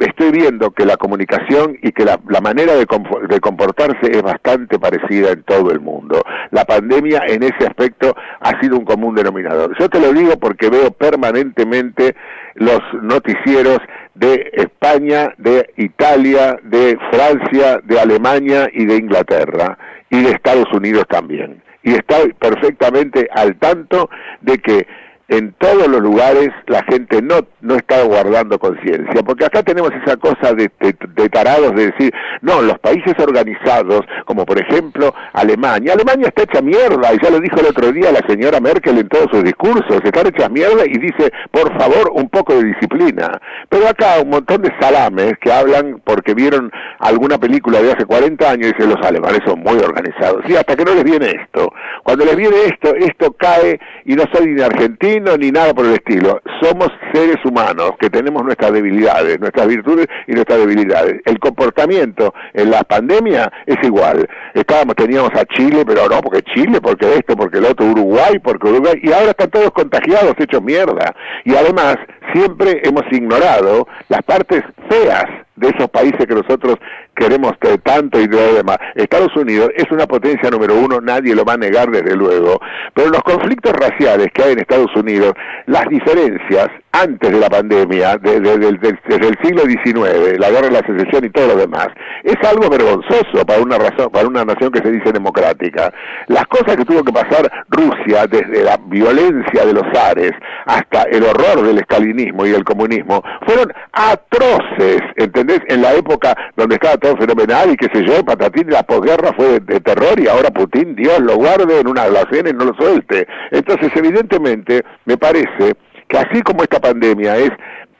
estoy 0.00 0.30
viendo 0.30 0.70
que 0.70 0.84
la 0.84 0.96
comunicación 0.96 1.78
y 1.82 1.92
que 1.92 2.04
la, 2.04 2.18
manera 2.40 2.74
de, 2.74 2.86
de, 3.28 3.40
comportarse 3.40 4.10
es 4.10 4.22
bastante 4.22 4.78
parecida 4.78 5.30
en 5.30 5.42
todo 5.42 5.70
el 5.70 5.80
mundo. 5.80 6.22
La 6.50 6.64
pandemia 6.64 7.22
en 7.26 7.42
ese 7.42 7.66
aspecto 7.66 8.14
ha 8.40 8.60
sido 8.60 8.78
un 8.78 8.84
común 8.84 9.14
denominador. 9.14 9.76
Yo 9.78 9.88
te 9.88 10.00
lo 10.00 10.12
digo 10.12 10.38
porque 10.38 10.70
veo 10.70 10.90
permanentemente 10.90 12.14
los 12.54 12.80
noticieros 13.02 13.78
de 14.14 14.50
España, 14.52 15.34
de 15.38 15.72
Italia, 15.76 16.58
de 16.62 16.98
Francia, 17.10 17.80
de 17.82 18.00
Alemania 18.00 18.68
y 18.72 18.84
de 18.84 18.96
Inglaterra 18.96 19.78
y 20.10 20.22
de 20.22 20.30
Estados 20.30 20.70
Unidos 20.72 21.04
también. 21.08 21.62
Y 21.82 21.94
estoy 21.94 22.32
perfectamente 22.34 23.28
al 23.32 23.56
tanto 23.56 24.08
de 24.40 24.58
que 24.58 24.86
en 25.32 25.54
todos 25.58 25.88
los 25.88 26.00
lugares 26.00 26.50
la 26.66 26.82
gente 26.84 27.22
no, 27.22 27.40
no 27.60 27.76
está 27.76 28.02
guardando 28.02 28.58
conciencia, 28.58 29.22
porque 29.24 29.46
acá 29.46 29.62
tenemos 29.62 29.90
esa 30.04 30.16
cosa 30.16 30.52
de, 30.52 30.70
de, 30.80 31.28
tarados 31.30 31.74
de 31.74 31.86
decir, 31.86 32.12
no, 32.42 32.60
los 32.60 32.78
países 32.78 33.14
organizados, 33.18 34.02
como 34.26 34.44
por 34.44 34.60
ejemplo 34.60 35.14
Alemania, 35.32 35.94
Alemania 35.94 36.28
está 36.28 36.42
hecha 36.42 36.60
mierda, 36.60 37.14
y 37.14 37.18
ya 37.22 37.30
lo 37.30 37.40
dijo 37.40 37.60
el 37.60 37.66
otro 37.66 37.92
día 37.92 38.12
la 38.12 38.26
señora 38.28 38.60
Merkel 38.60 38.98
en 38.98 39.08
todos 39.08 39.28
sus 39.30 39.42
discursos, 39.42 40.00
está 40.04 40.20
hecha 40.28 40.48
mierda 40.48 40.84
y 40.84 40.98
dice, 40.98 41.32
por 41.50 41.72
favor, 41.78 42.10
un 42.12 42.28
poco 42.28 42.54
de 42.54 42.64
disciplina. 42.64 43.40
Pero 43.68 43.88
acá 43.88 44.20
un 44.22 44.30
montón 44.30 44.62
de 44.62 44.70
salames 44.80 45.32
que 45.40 45.52
hablan 45.52 46.00
porque 46.04 46.34
vieron 46.34 46.70
alguna 46.98 47.38
película 47.38 47.80
de 47.80 47.92
hace 47.92 48.04
40 48.04 48.50
años 48.50 48.68
y 48.68 48.72
dicen, 48.72 48.90
los 48.90 49.06
alemanes 49.06 49.40
son 49.46 49.60
muy 49.60 49.78
organizados. 49.78 50.42
Sí, 50.46 50.54
hasta 50.54 50.76
que 50.76 50.84
no 50.84 50.94
les 50.94 51.04
viene 51.04 51.30
esto. 51.30 51.72
Cuando 52.04 52.24
les 52.24 52.36
viene 52.36 52.56
esto, 52.66 52.94
esto 52.94 53.32
cae 53.32 53.80
y 54.04 54.14
no 54.14 54.24
soy 54.32 54.48
ni 54.48 54.62
argentino, 54.62 55.21
ni 55.22 55.50
nada 55.50 55.72
por 55.72 55.86
el 55.86 55.92
estilo. 55.92 56.40
Somos 56.60 56.88
seres 57.12 57.36
humanos 57.44 57.92
que 58.00 58.10
tenemos 58.10 58.42
nuestras 58.42 58.72
debilidades, 58.72 59.38
nuestras 59.38 59.68
virtudes 59.68 60.06
y 60.26 60.32
nuestras 60.32 60.58
debilidades. 60.58 61.20
El 61.24 61.38
comportamiento 61.38 62.34
en 62.52 62.70
la 62.70 62.82
pandemia 62.82 63.50
es 63.66 63.76
igual. 63.82 64.28
Estábamos, 64.54 64.96
teníamos 64.96 65.30
a 65.34 65.44
Chile, 65.44 65.84
pero 65.86 66.08
no, 66.08 66.20
porque 66.20 66.42
Chile, 66.42 66.80
porque 66.80 67.14
esto, 67.14 67.36
porque 67.36 67.58
el 67.58 67.66
otro, 67.66 67.86
Uruguay, 67.86 68.38
porque 68.42 68.68
Uruguay, 68.68 69.00
y 69.02 69.12
ahora 69.12 69.30
están 69.30 69.50
todos 69.50 69.70
contagiados, 69.70 70.34
hechos 70.38 70.62
mierda. 70.62 71.14
Y 71.44 71.54
además, 71.54 71.96
siempre 72.32 72.82
hemos 72.84 73.04
ignorado 73.12 73.86
las 74.08 74.22
partes 74.22 74.62
feas 74.88 75.24
de 75.56 75.68
esos 75.68 75.88
países 75.90 76.26
que 76.26 76.34
nosotros 76.34 76.76
queremos 77.22 77.52
tanto 77.84 78.20
y 78.20 78.26
de 78.26 78.54
demás. 78.54 78.78
Estados 78.96 79.34
Unidos 79.36 79.70
es 79.76 79.84
una 79.92 80.06
potencia 80.06 80.50
número 80.50 80.74
uno, 80.74 81.00
nadie 81.00 81.34
lo 81.34 81.44
va 81.44 81.54
a 81.54 81.56
negar 81.56 81.90
desde 81.90 82.16
luego, 82.16 82.60
pero 82.94 83.10
los 83.10 83.22
conflictos 83.22 83.72
raciales 83.72 84.28
que 84.34 84.42
hay 84.42 84.52
en 84.52 84.58
Estados 84.58 84.94
Unidos, 84.96 85.32
las 85.66 85.88
diferencias 85.88 86.68
antes 86.92 87.32
de 87.32 87.40
la 87.40 87.48
pandemia, 87.48 88.18
desde, 88.18 88.68
el 88.68 89.38
siglo 89.42 89.62
XIX, 89.62 90.38
la 90.38 90.50
guerra 90.50 90.68
de 90.68 90.72
la 90.72 90.86
secesión 90.86 91.24
y 91.24 91.30
todo 91.30 91.48
lo 91.48 91.56
demás, 91.56 91.88
es 92.22 92.36
algo 92.46 92.68
vergonzoso 92.68 93.46
para 93.46 93.62
una 93.62 93.78
razón, 93.78 94.10
para 94.10 94.28
una 94.28 94.44
nación 94.44 94.70
que 94.70 94.82
se 94.82 94.92
dice 94.92 95.10
democrática. 95.10 95.92
Las 96.28 96.44
cosas 96.46 96.76
que 96.76 96.84
tuvo 96.84 97.02
que 97.02 97.12
pasar 97.12 97.50
Rusia, 97.68 98.26
desde 98.26 98.62
la 98.62 98.78
violencia 98.86 99.64
de 99.64 99.72
los 99.72 99.84
zares 99.94 100.32
hasta 100.66 101.04
el 101.04 101.24
horror 101.24 101.62
del 101.62 101.78
estalinismo 101.78 102.46
y 102.46 102.50
el 102.50 102.64
comunismo, 102.64 103.22
fueron 103.46 103.72
atroces, 103.92 105.00
¿entendés? 105.16 105.60
En 105.68 105.80
la 105.80 105.94
época 105.94 106.34
donde 106.56 106.74
estaba 106.74 106.98
todo 106.98 107.11
fenomenal 107.16 107.70
y 107.70 107.76
qué 107.76 107.88
sé 107.92 108.04
yo, 108.04 108.24
Patatín, 108.24 108.70
la 108.70 108.82
posguerra 108.82 109.32
fue 109.36 109.60
de, 109.60 109.80
terror 109.80 110.18
y 110.18 110.28
ahora 110.28 110.50
Putin, 110.50 110.94
Dios 110.94 111.20
lo 111.20 111.36
guarde 111.36 111.80
en 111.80 111.88
una 111.88 112.04
alacena 112.04 112.50
y 112.50 112.52
no 112.52 112.64
lo 112.64 112.74
suelte. 112.74 113.26
Entonces, 113.50 113.90
evidentemente, 113.94 114.82
me 115.04 115.16
parece 115.16 115.74
que 116.08 116.18
así 116.18 116.42
como 116.42 116.62
esta 116.62 116.80
pandemia 116.80 117.36
es 117.36 117.50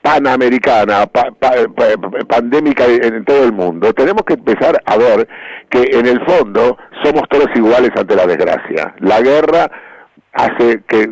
panamericana, 0.01 1.07
pandémica 2.27 2.85
en 2.85 3.23
todo 3.23 3.45
el 3.45 3.53
mundo, 3.53 3.93
tenemos 3.93 4.23
que 4.23 4.33
empezar 4.33 4.77
a 4.85 4.97
ver 4.97 5.27
que 5.69 5.97
en 5.97 6.05
el 6.05 6.19
fondo 6.25 6.77
somos 7.03 7.23
todos 7.29 7.47
iguales 7.55 7.91
ante 7.95 8.15
la 8.15 8.27
desgracia. 8.27 8.93
La 8.99 9.21
guerra 9.21 9.71
hace 10.33 10.83
que, 10.87 11.07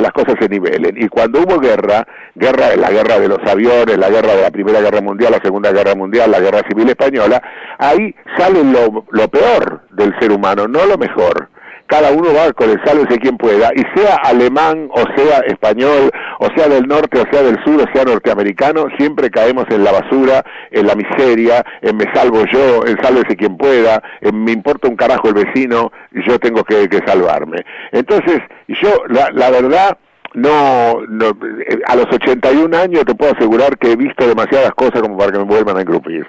las 0.00 0.12
cosas 0.12 0.34
se 0.40 0.48
nivelen. 0.48 0.96
Y 0.96 1.08
cuando 1.08 1.40
hubo 1.40 1.58
guerra, 1.58 2.06
guerra, 2.34 2.74
la 2.76 2.90
guerra 2.90 3.18
de 3.18 3.28
los 3.28 3.38
aviones, 3.46 3.98
la 3.98 4.08
guerra 4.08 4.34
de 4.34 4.42
la 4.42 4.50
Primera 4.50 4.80
Guerra 4.80 5.00
Mundial, 5.00 5.32
la 5.32 5.42
Segunda 5.42 5.70
Guerra 5.70 5.94
Mundial, 5.94 6.30
la 6.30 6.40
Guerra 6.40 6.62
Civil 6.68 6.88
Española, 6.88 7.42
ahí 7.78 8.14
sale 8.36 8.64
lo, 8.64 9.04
lo 9.10 9.28
peor 9.28 9.82
del 9.90 10.18
ser 10.18 10.32
humano, 10.32 10.66
no 10.66 10.86
lo 10.86 10.96
mejor 10.96 11.48
cada 11.86 12.12
uno 12.12 12.32
va 12.34 12.52
con 12.52 12.70
el 12.70 12.80
sálvese 12.84 13.18
quien 13.18 13.36
pueda, 13.36 13.70
y 13.74 13.82
sea 13.98 14.16
alemán 14.24 14.88
o 14.90 15.04
sea 15.16 15.40
español, 15.46 16.10
o 16.38 16.48
sea 16.56 16.68
del 16.68 16.86
norte 16.86 17.20
o 17.20 17.26
sea 17.30 17.42
del 17.42 17.62
sur 17.64 17.82
o 17.82 17.92
sea 17.94 18.04
norteamericano, 18.04 18.86
siempre 18.98 19.30
caemos 19.30 19.66
en 19.70 19.84
la 19.84 19.92
basura, 19.92 20.44
en 20.70 20.86
la 20.86 20.94
miseria, 20.94 21.64
en 21.82 21.96
me 21.96 22.04
salvo 22.14 22.44
yo, 22.46 22.86
en 22.86 23.00
sálvese 23.02 23.36
quien 23.36 23.56
pueda, 23.56 24.02
en 24.20 24.42
me 24.42 24.52
importa 24.52 24.88
un 24.88 24.96
carajo 24.96 25.28
el 25.28 25.34
vecino, 25.34 25.92
yo 26.12 26.38
tengo 26.38 26.64
que, 26.64 26.88
salvarme. 27.06 27.64
Entonces, 27.92 28.40
yo, 28.68 29.04
la, 29.08 29.30
la 29.30 29.50
verdad, 29.50 29.98
no, 30.34 31.00
no, 31.08 31.28
eh, 31.28 31.78
a 31.86 31.96
los 31.96 32.06
81 32.12 32.76
años 32.76 33.04
te 33.04 33.14
puedo 33.14 33.32
asegurar 33.32 33.78
que 33.78 33.92
he 33.92 33.96
visto 33.96 34.26
demasiadas 34.26 34.72
cosas 34.72 35.00
como 35.00 35.16
para 35.16 35.32
que 35.32 35.38
me 35.38 35.44
vuelvan 35.44 35.76
a 35.76 35.80
engrupir. 35.80 36.26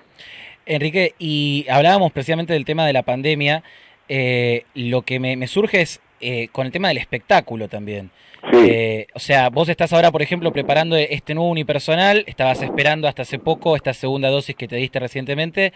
Enrique, 0.66 1.14
y 1.20 1.66
hablábamos 1.70 2.12
precisamente 2.12 2.54
del 2.54 2.66
tema 2.66 2.86
de 2.86 2.94
la 2.94 3.04
pandemia, 3.04 3.64
eh, 4.10 4.66
lo 4.74 5.02
que 5.02 5.20
me, 5.20 5.48
surge 5.48 5.82
es 5.82 6.02
eh, 6.22 6.48
con 6.52 6.66
el 6.66 6.72
tema 6.72 6.90
del 6.90 6.98
espectáculo 6.98 7.68
también. 7.68 8.12
Eh, 8.54 9.08
o 9.14 9.20
sea, 9.20 9.50
vos 9.50 9.70
estás 9.70 9.92
ahora, 9.92 10.12
por 10.12 10.22
ejemplo, 10.22 10.54
preparando 10.54 10.96
este 10.96 11.34
nuevo 11.34 11.50
unipersonal, 11.50 12.24
estabas 12.28 12.62
esperando 12.62 13.08
hasta 13.08 13.24
hace 13.24 13.40
poco 13.40 13.76
esta 13.76 13.94
segunda 13.94 14.30
dosis 14.30 14.56
que 14.56 14.68
te 14.68 14.76
diste 14.76 15.00
recientemente. 15.00 15.74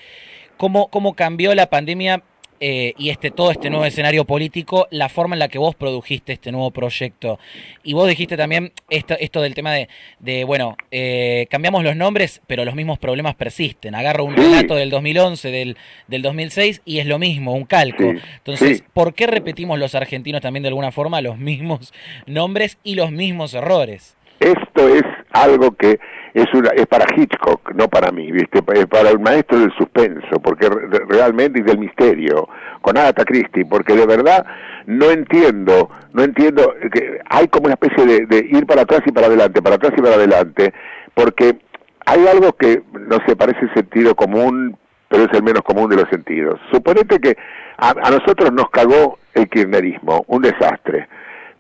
¿Cómo, 0.58 0.90
cómo 0.90 1.14
cambió 1.14 1.56
la 1.56 1.70
pandemia 1.70 2.24
eh, 2.60 2.94
y 2.98 3.10
este 3.10 3.32
todo 3.32 3.52
este 3.52 3.70
nuevo 3.70 3.86
escenario 3.86 4.26
político, 4.26 4.88
la 4.92 5.10
forma 5.10 5.36
en 5.36 5.40
la 5.40 5.48
que 5.48 5.58
vos 5.58 5.76
produjiste 5.76 6.34
este 6.34 6.52
nuevo 6.52 6.72
proyecto. 6.72 7.40
Y 7.84 7.94
vos 7.94 8.08
dijiste 8.08 8.38
también 8.38 8.72
esto, 8.90 9.16
esto 9.20 9.42
del 9.42 9.54
tema 9.54 9.74
de, 9.74 9.90
de 10.20 10.44
bueno, 10.44 10.76
eh, 10.92 11.48
cambiamos 11.50 11.84
los 11.84 11.96
nombres, 11.96 12.42
pero 12.48 12.66
los 12.66 12.76
mismos 12.76 13.00
problemas 13.00 13.36
persisten. 13.36 13.96
Agarro 13.96 14.26
un 14.26 14.36
relato 14.36 14.76
del 14.76 14.90
2011, 14.90 15.52
del, 15.52 15.78
del 16.08 16.22
2006 16.22 16.82
y 16.86 17.00
es 17.00 17.06
lo 17.06 17.20
mismo, 17.20 17.54
un 17.54 17.66
calco. 17.66 18.04
Entonces, 18.04 18.84
¿por 18.94 19.14
qué 19.14 19.28
repetimos 19.28 19.80
los 19.80 19.96
argentinos 19.96 20.42
también 20.42 20.64
de 20.64 20.70
alguna 20.70 20.92
forma 20.92 21.22
los 21.22 21.38
mismos 21.38 21.94
nombres 22.26 22.78
y 22.84 22.96
los 22.96 23.12
mismos 23.12 23.54
errores? 23.54 24.16
Esto 24.40 24.88
es 24.88 25.04
algo 25.32 25.72
que 25.76 26.00
es, 26.34 26.54
una, 26.54 26.70
es 26.70 26.86
para 26.88 27.06
Hitchcock, 27.16 27.74
no 27.74 27.88
para 27.88 28.12
mí, 28.12 28.32
¿viste? 28.32 28.62
Es 28.74 28.86
para 28.86 29.10
el 29.10 29.20
maestro 29.20 29.60
del 29.60 29.72
suspenso, 29.74 30.40
porque 30.42 30.70
realmente 30.70 31.60
y 31.60 31.64
del 31.64 31.80
misterio, 31.80 32.48
con 32.82 32.98
Agatha 32.98 33.26
Christie, 33.26 33.66
porque 33.66 33.96
de 33.96 34.06
verdad 34.06 34.46
no 34.86 35.10
entiendo, 35.12 35.90
no 36.14 36.24
entiendo 36.24 36.74
que 36.92 37.20
hay 37.30 37.48
como 37.48 37.66
una 37.66 37.76
especie 37.76 38.26
de, 38.26 38.48
ir 38.52 38.66
para 38.66 38.84
atrás 38.84 39.02
y 39.06 39.12
para 39.12 39.28
adelante, 39.28 39.62
para 39.62 39.76
atrás 39.76 39.94
y 39.98 40.02
para 40.02 40.16
adelante, 40.16 40.74
porque 41.14 41.60
hay 42.06 42.28
algo 42.28 42.54
que, 42.54 42.82
no 42.94 43.18
sé, 43.28 43.36
parece 43.36 43.68
sentido 43.74 44.16
común, 44.16 44.78
pero 45.08 45.24
es 45.24 45.30
el 45.34 45.44
menos 45.44 45.64
común 45.64 45.90
de 45.90 45.98
los 45.98 46.10
sentidos. 46.10 46.60
Suponete 46.72 47.20
que 47.20 47.36
a, 47.78 47.94
nosotros 48.12 48.52
nos 48.52 48.70
cagó 48.70 49.20
el 49.34 49.50
kirchnerismo, 49.50 50.24
un 50.28 50.42
desastre. 50.42 51.08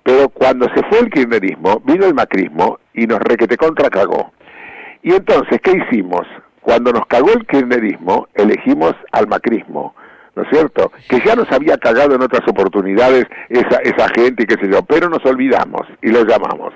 Pero 0.03 0.29
cuando 0.29 0.67
se 0.73 0.81
fue 0.83 0.99
el 0.99 1.09
kirchnerismo, 1.09 1.81
vino 1.85 2.05
el 2.05 2.13
macrismo 2.13 2.79
y 2.93 3.05
nos 3.05 3.19
requete 3.19 3.57
contra 3.57 3.89
cagó. 3.89 4.31
Y 5.01 5.13
entonces, 5.13 5.59
¿qué 5.61 5.71
hicimos? 5.77 6.25
Cuando 6.61 6.91
nos 6.91 7.05
cagó 7.07 7.31
el 7.31 7.45
kirchnerismo, 7.47 8.27
elegimos 8.35 8.95
al 9.11 9.27
macrismo. 9.27 9.93
¿no 10.35 10.43
es 10.43 10.49
cierto? 10.51 10.91
Que 11.09 11.19
ya 11.25 11.35
nos 11.35 11.51
había 11.51 11.77
cagado 11.77 12.15
en 12.15 12.21
otras 12.21 12.47
oportunidades 12.47 13.25
esa, 13.49 13.79
esa 13.83 14.07
gente 14.15 14.43
y 14.43 14.45
qué 14.45 14.55
sé 14.55 14.71
yo, 14.71 14.81
pero 14.83 15.09
nos 15.09 15.25
olvidamos 15.25 15.81
y 16.01 16.09
lo 16.09 16.23
llamamos. 16.23 16.73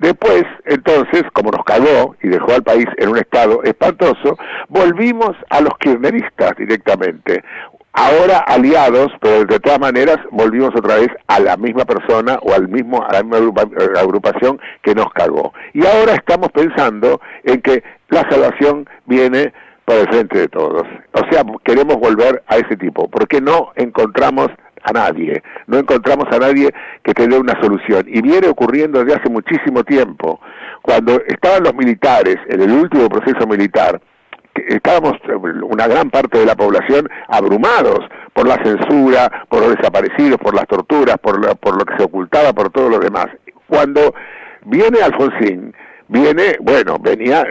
Después, 0.00 0.44
entonces, 0.64 1.24
como 1.34 1.50
nos 1.50 1.62
cagó 1.62 2.16
y 2.22 2.28
dejó 2.28 2.54
al 2.54 2.62
país 2.62 2.86
en 2.96 3.10
un 3.10 3.18
estado 3.18 3.62
espantoso, 3.64 4.38
volvimos 4.68 5.36
a 5.50 5.60
los 5.60 5.76
kirchneristas 5.78 6.56
directamente. 6.56 7.44
Ahora 7.92 8.38
aliados, 8.38 9.12
pero 9.20 9.44
de 9.44 9.60
todas 9.60 9.78
maneras 9.78 10.16
volvimos 10.30 10.70
otra 10.74 10.96
vez 10.96 11.08
a 11.26 11.38
la 11.40 11.58
misma 11.58 11.84
persona 11.84 12.38
o 12.40 12.54
al 12.54 12.68
mismo, 12.68 13.04
a 13.04 13.12
la 13.12 13.22
misma 13.22 13.62
agrupación 13.98 14.58
que 14.82 14.94
nos 14.94 15.12
cagó. 15.12 15.52
Y 15.74 15.84
ahora 15.84 16.14
estamos 16.14 16.50
pensando 16.50 17.20
en 17.44 17.60
que 17.60 17.82
la 18.08 18.22
salvación 18.30 18.88
viene 19.04 19.52
por 19.84 19.96
el 19.96 20.08
frente 20.08 20.38
de 20.38 20.48
todos. 20.48 20.86
O 21.12 21.30
sea, 21.30 21.42
queremos 21.62 21.96
volver 21.96 22.42
a 22.46 22.56
ese 22.56 22.76
tipo, 22.76 23.06
porque 23.10 23.42
no 23.42 23.72
encontramos 23.74 24.48
a 24.82 24.92
nadie, 24.92 25.42
no 25.66 25.78
encontramos 25.78 26.26
a 26.30 26.38
nadie 26.38 26.72
que 27.02 27.14
te 27.14 27.26
dé 27.26 27.38
una 27.38 27.60
solución. 27.60 28.04
Y 28.06 28.22
viene 28.22 28.48
ocurriendo 28.48 29.04
desde 29.04 29.20
hace 29.20 29.30
muchísimo 29.30 29.84
tiempo. 29.84 30.40
Cuando 30.82 31.20
estaban 31.26 31.64
los 31.64 31.74
militares, 31.74 32.36
en 32.48 32.60
el 32.62 32.70
último 32.72 33.08
proceso 33.08 33.46
militar, 33.46 34.00
estábamos 34.68 35.14
una 35.62 35.86
gran 35.86 36.10
parte 36.10 36.38
de 36.38 36.46
la 36.46 36.54
población 36.54 37.08
abrumados 37.28 38.00
por 38.32 38.46
la 38.46 38.56
censura, 38.64 39.46
por 39.48 39.60
los 39.60 39.76
desaparecidos, 39.76 40.38
por 40.38 40.54
las 40.54 40.66
torturas, 40.66 41.16
por, 41.18 41.40
por 41.58 41.78
lo 41.78 41.84
que 41.84 41.96
se 41.96 42.04
ocultaba, 42.04 42.52
por 42.52 42.70
todo 42.70 42.88
lo 42.88 42.98
demás. 42.98 43.26
Cuando 43.66 44.14
viene 44.64 45.00
Alfonsín, 45.02 45.74
viene, 46.08 46.56
bueno, 46.60 46.96
venía 47.00 47.44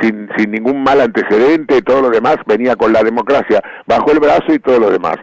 sin, 0.00 0.28
sin 0.36 0.50
ningún 0.50 0.82
mal 0.82 1.00
antecedente, 1.00 1.82
todo 1.82 2.02
lo 2.02 2.10
demás, 2.10 2.36
venía 2.46 2.76
con 2.76 2.92
la 2.92 3.02
democracia 3.02 3.62
bajo 3.86 4.12
el 4.12 4.20
brazo 4.20 4.52
y 4.52 4.58
todo 4.58 4.78
lo 4.78 4.90
demás. 4.90 5.16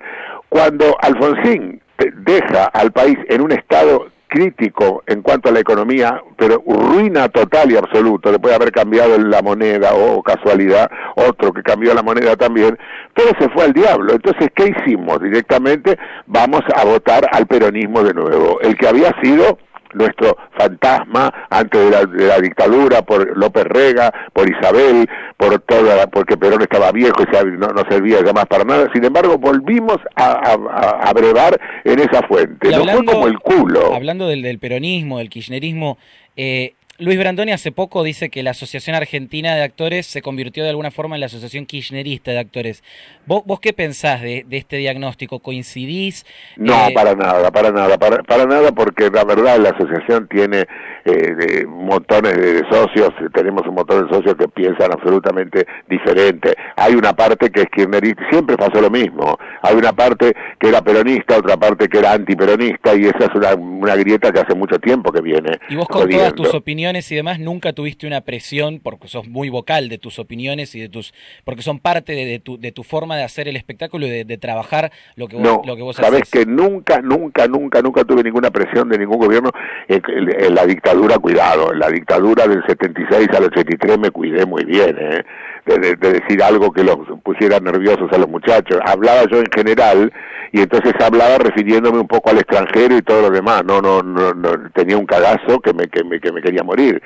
Cuando 0.54 0.96
Alfonsín 1.02 1.82
deja 1.98 2.66
al 2.66 2.92
país 2.92 3.18
en 3.28 3.42
un 3.42 3.52
estado 3.52 4.12
crítico 4.28 5.02
en 5.08 5.24
cuanto 5.24 5.50
a 5.50 5.52
la 5.52 5.62
economía, 5.62 6.22
pero 6.38 6.62
ruina 6.64 7.28
total 7.30 7.72
y 7.72 7.76
absoluto, 7.76 8.30
después 8.30 8.52
de 8.52 8.56
haber 8.58 8.72
cambiado 8.72 9.18
la 9.18 9.42
moneda 9.42 9.96
o 9.96 10.22
casualidad, 10.22 10.92
otro 11.16 11.52
que 11.54 11.64
cambió 11.64 11.96
la 11.96 12.04
moneda 12.04 12.36
también, 12.36 12.78
todo 13.16 13.30
se 13.40 13.50
fue 13.50 13.64
al 13.64 13.74
diablo. 13.74 14.14
Entonces, 14.14 14.50
¿qué 14.54 14.76
hicimos? 14.78 15.20
Directamente 15.24 15.98
vamos 16.28 16.62
a 16.76 16.86
votar 16.86 17.28
al 17.32 17.48
peronismo 17.48 18.04
de 18.04 18.14
nuevo, 18.14 18.62
el 18.62 18.78
que 18.78 18.88
había 18.88 19.12
sido 19.24 19.58
nuestro 19.94 20.38
fantasma 20.58 21.48
antes 21.50 21.90
de 21.90 22.28
la, 22.28 22.40
dictadura, 22.40 23.02
por 23.02 23.38
López 23.38 23.64
Rega, 23.66 24.14
por 24.34 24.50
Isabel, 24.50 25.08
por 25.38 25.60
toda, 25.62 26.08
porque 26.08 26.38
Perón 26.38 26.62
estaba 26.62 26.92
viejo 26.92 27.16
y 27.22 27.58
no, 27.58 27.70
servía 27.90 28.24
ya 28.26 28.34
más 28.34 28.46
para 28.46 28.64
nada. 28.64 28.90
Sin 28.94 29.04
embargo, 29.06 29.38
volvimos 29.38 29.98
a, 30.16 30.58
a, 31.02 31.14
brevar 31.14 31.60
en 31.84 32.00
esa 32.00 32.22
fuente. 32.28 32.70
no 32.72 32.86
fue 32.86 33.06
como 33.06 33.28
el 33.28 33.40
culo. 33.40 33.94
Hablando 33.94 34.28
del, 34.28 34.42
del 34.42 34.60
peronismo, 34.60 35.20
del 35.20 35.30
kirchnerismo, 35.30 35.98
eh, 36.36 36.74
Luis 37.00 37.18
Brandoni 37.18 37.52
hace 37.52 37.72
poco 37.72 38.04
dice 38.04 38.30
que 38.30 38.44
la 38.44 38.52
Asociación 38.52 38.96
Argentina 38.96 39.56
de 39.56 39.64
Actores 39.64 40.06
se 40.06 40.22
convirtió 40.22 40.64
de 40.64 40.70
alguna 40.70 40.92
forma 40.92 41.16
en 41.16 41.22
la 41.22 41.26
Asociación 41.26 41.66
Kirchnerista 41.66 42.30
de 42.30 42.38
Actores. 42.38 42.84
¿Vos, 43.26 43.42
vos 43.48 43.60
qué 43.60 43.74
pensás 43.74 44.22
de, 44.22 44.46
este 44.52 44.78
diagnóstico? 44.78 45.40
¿Coincidís? 45.40 46.24
No, 46.56 46.90
eh, 46.90 46.92
para 46.94 47.16
nada, 47.16 47.50
para 47.50 47.72
nada, 47.72 47.98
para, 47.98 48.22
para, 48.22 48.46
nada, 48.46 48.72
porque 48.74 49.10
la 49.10 49.24
verdad 49.24 49.58
la 49.58 49.70
asociación 49.70 50.28
tiene 50.28 50.68
eh, 51.06 51.66
montones 51.68 52.38
de 52.38 52.62
socios, 52.70 53.10
tenemos 53.34 53.64
un 53.68 53.74
montón 53.74 54.06
de 54.06 54.14
socios 54.14 54.36
que 54.36 54.48
piensan 54.50 54.92
absolutamente 54.94 55.66
diferente. 55.90 56.54
Hay 56.76 56.94
una 56.94 57.14
parte 57.14 57.50
que 57.50 57.62
es 57.62 57.68
kirchnerista, 57.76 58.22
siempre 58.30 58.56
pasó 58.56 58.80
lo 58.80 58.92
mismo. 58.92 59.36
Hay 59.64 59.76
una 59.76 59.94
parte 59.94 60.32
que 60.60 60.70
era 60.70 60.80
peronista, 60.84 61.38
otra 61.38 61.58
parte 61.58 61.88
que 61.88 61.98
era 61.98 62.14
antiperonista, 62.14 62.94
y 62.94 63.06
esa 63.06 63.26
es 63.26 63.34
una, 63.34 63.56
una 63.56 63.96
grieta 63.96 64.32
que 64.32 64.42
hace 64.42 64.54
mucho 64.54 64.78
tiempo 64.78 65.12
que 65.12 65.22
viene. 65.22 65.58
¿Y 65.70 65.76
vos 65.76 65.88
con 65.88 66.08
todas 66.08 66.36
tus 66.36 66.54
opiniones? 66.54 66.83
Y 66.84 67.16
demás, 67.16 67.40
nunca 67.40 67.74
tuviste 67.74 68.06
una 68.08 68.22
presión, 68.22 68.80
porque 68.84 69.08
sos 69.08 69.28
muy 69.28 69.50
vocal 69.50 69.88
de 69.88 69.98
tus 69.98 70.20
opiniones 70.20 70.76
y 70.76 70.82
de 70.82 70.90
tus, 70.90 71.14
porque 71.46 71.62
son 71.62 71.80
parte 71.80 72.14
de, 72.14 72.40
tu, 72.40 72.60
de 72.60 72.72
tu 72.72 72.84
forma 72.84 73.16
de 73.16 73.24
hacer 73.24 73.48
el 73.48 73.56
espectáculo 73.56 74.06
y 74.06 74.24
de, 74.24 74.38
trabajar 74.38 74.92
lo 75.16 75.28
que 75.28 75.38
vos, 75.38 75.46
no, 75.46 75.62
lo 75.66 75.76
que 75.76 75.82
vos 75.84 75.96
sabes 75.96 76.30
que 76.30 76.46
nunca, 76.46 77.02
nunca, 77.02 77.48
nunca, 77.48 77.82
nunca 77.82 78.04
tuve 78.04 78.24
ninguna 78.24 78.52
presión 78.52 78.90
de 78.90 78.98
ningún 78.98 79.20
gobierno. 79.20 79.52
En, 79.88 80.54
la 80.54 80.66
dictadura, 80.66 81.18
cuidado, 81.20 81.72
en 81.72 81.80
la 81.80 81.90
dictadura 81.90 82.48
del 82.48 82.64
76 82.68 83.30
al 83.30 83.46
83 83.46 83.98
me 83.98 84.12
cuidé 84.12 84.46
muy 84.46 84.66
bien, 84.66 84.98
¿eh? 85.00 85.24
De, 85.66 85.96
decir 85.96 86.44
algo 86.44 86.72
que 86.72 86.84
los 86.84 86.98
pusiera 87.24 87.60
nerviosos 87.60 88.12
a 88.12 88.18
los 88.18 88.30
muchachos. 88.30 88.80
Hablaba 88.86 89.24
yo 89.30 89.40
en 89.40 89.50
general 89.54 90.12
y 90.52 90.62
entonces 90.62 90.94
hablaba 91.00 91.38
refiriéndome 91.38 92.00
un 92.00 92.08
poco 92.08 92.30
al 92.30 92.38
extranjero 92.38 92.98
y 92.98 93.02
todo 93.02 93.24
lo 93.24 93.30
demás. 93.30 93.64
No, 93.66 93.82
no, 93.82 94.02
no, 94.02 94.34
no 94.34 94.70
tenía 94.74 94.98
un 94.98 95.06
cagazo 95.06 95.60
que 95.60 95.74
me, 95.74 95.88
que 95.88 96.04
me, 96.04 96.20
que 96.20 96.32
me 96.32 96.42
quería 96.42 96.64
morir. 96.64 97.02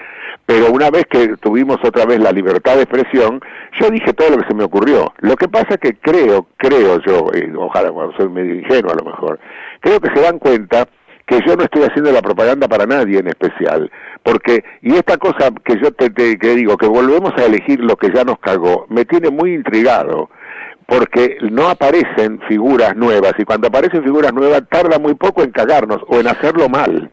Pero 0.45 0.71
una 0.71 0.89
vez 0.89 1.05
que 1.09 1.35
tuvimos 1.37 1.77
otra 1.83 2.05
vez 2.05 2.19
la 2.19 2.31
libertad 2.31 2.75
de 2.75 2.83
expresión, 2.83 3.41
yo 3.79 3.89
dije 3.89 4.13
todo 4.13 4.31
lo 4.31 4.37
que 4.37 4.47
se 4.47 4.55
me 4.55 4.63
ocurrió. 4.63 5.13
Lo 5.19 5.35
que 5.35 5.47
pasa 5.47 5.75
es 5.75 5.77
que 5.77 5.95
creo, 5.95 6.47
creo 6.57 6.99
yo, 7.01 7.27
y 7.33 7.53
ojalá 7.55 7.91
soy 8.15 8.29
medio 8.29 8.55
ingenuo 8.55 8.91
a 8.91 8.95
lo 8.95 9.03
mejor, 9.03 9.39
creo 9.81 9.99
que 9.99 10.09
se 10.13 10.21
dan 10.21 10.39
cuenta 10.39 10.87
que 11.27 11.39
yo 11.45 11.55
no 11.55 11.63
estoy 11.63 11.83
haciendo 11.83 12.11
la 12.11 12.21
propaganda 12.21 12.67
para 12.67 12.85
nadie 12.85 13.19
en 13.19 13.27
especial, 13.27 13.91
porque, 14.23 14.63
y 14.81 14.95
esta 14.95 15.17
cosa 15.17 15.51
que 15.63 15.77
yo 15.81 15.91
te, 15.91 16.09
que 16.11 16.55
digo, 16.55 16.77
que 16.77 16.87
volvemos 16.87 17.33
a 17.37 17.45
elegir 17.45 17.79
lo 17.81 17.97
que 17.97 18.11
ya 18.13 18.23
nos 18.23 18.39
cagó, 18.39 18.87
me 18.89 19.05
tiene 19.05 19.29
muy 19.29 19.53
intrigado, 19.53 20.29
porque 20.87 21.37
no 21.51 21.67
aparecen 21.67 22.39
figuras 22.47 22.95
nuevas, 22.95 23.33
y 23.37 23.43
cuando 23.43 23.67
aparecen 23.67 24.03
figuras 24.03 24.33
nuevas 24.33 24.63
tarda 24.69 24.97
muy 24.99 25.15
poco 25.15 25.43
en 25.43 25.51
cagarnos 25.51 25.99
o 26.07 26.19
en 26.19 26.27
hacerlo 26.27 26.69
mal. 26.69 27.11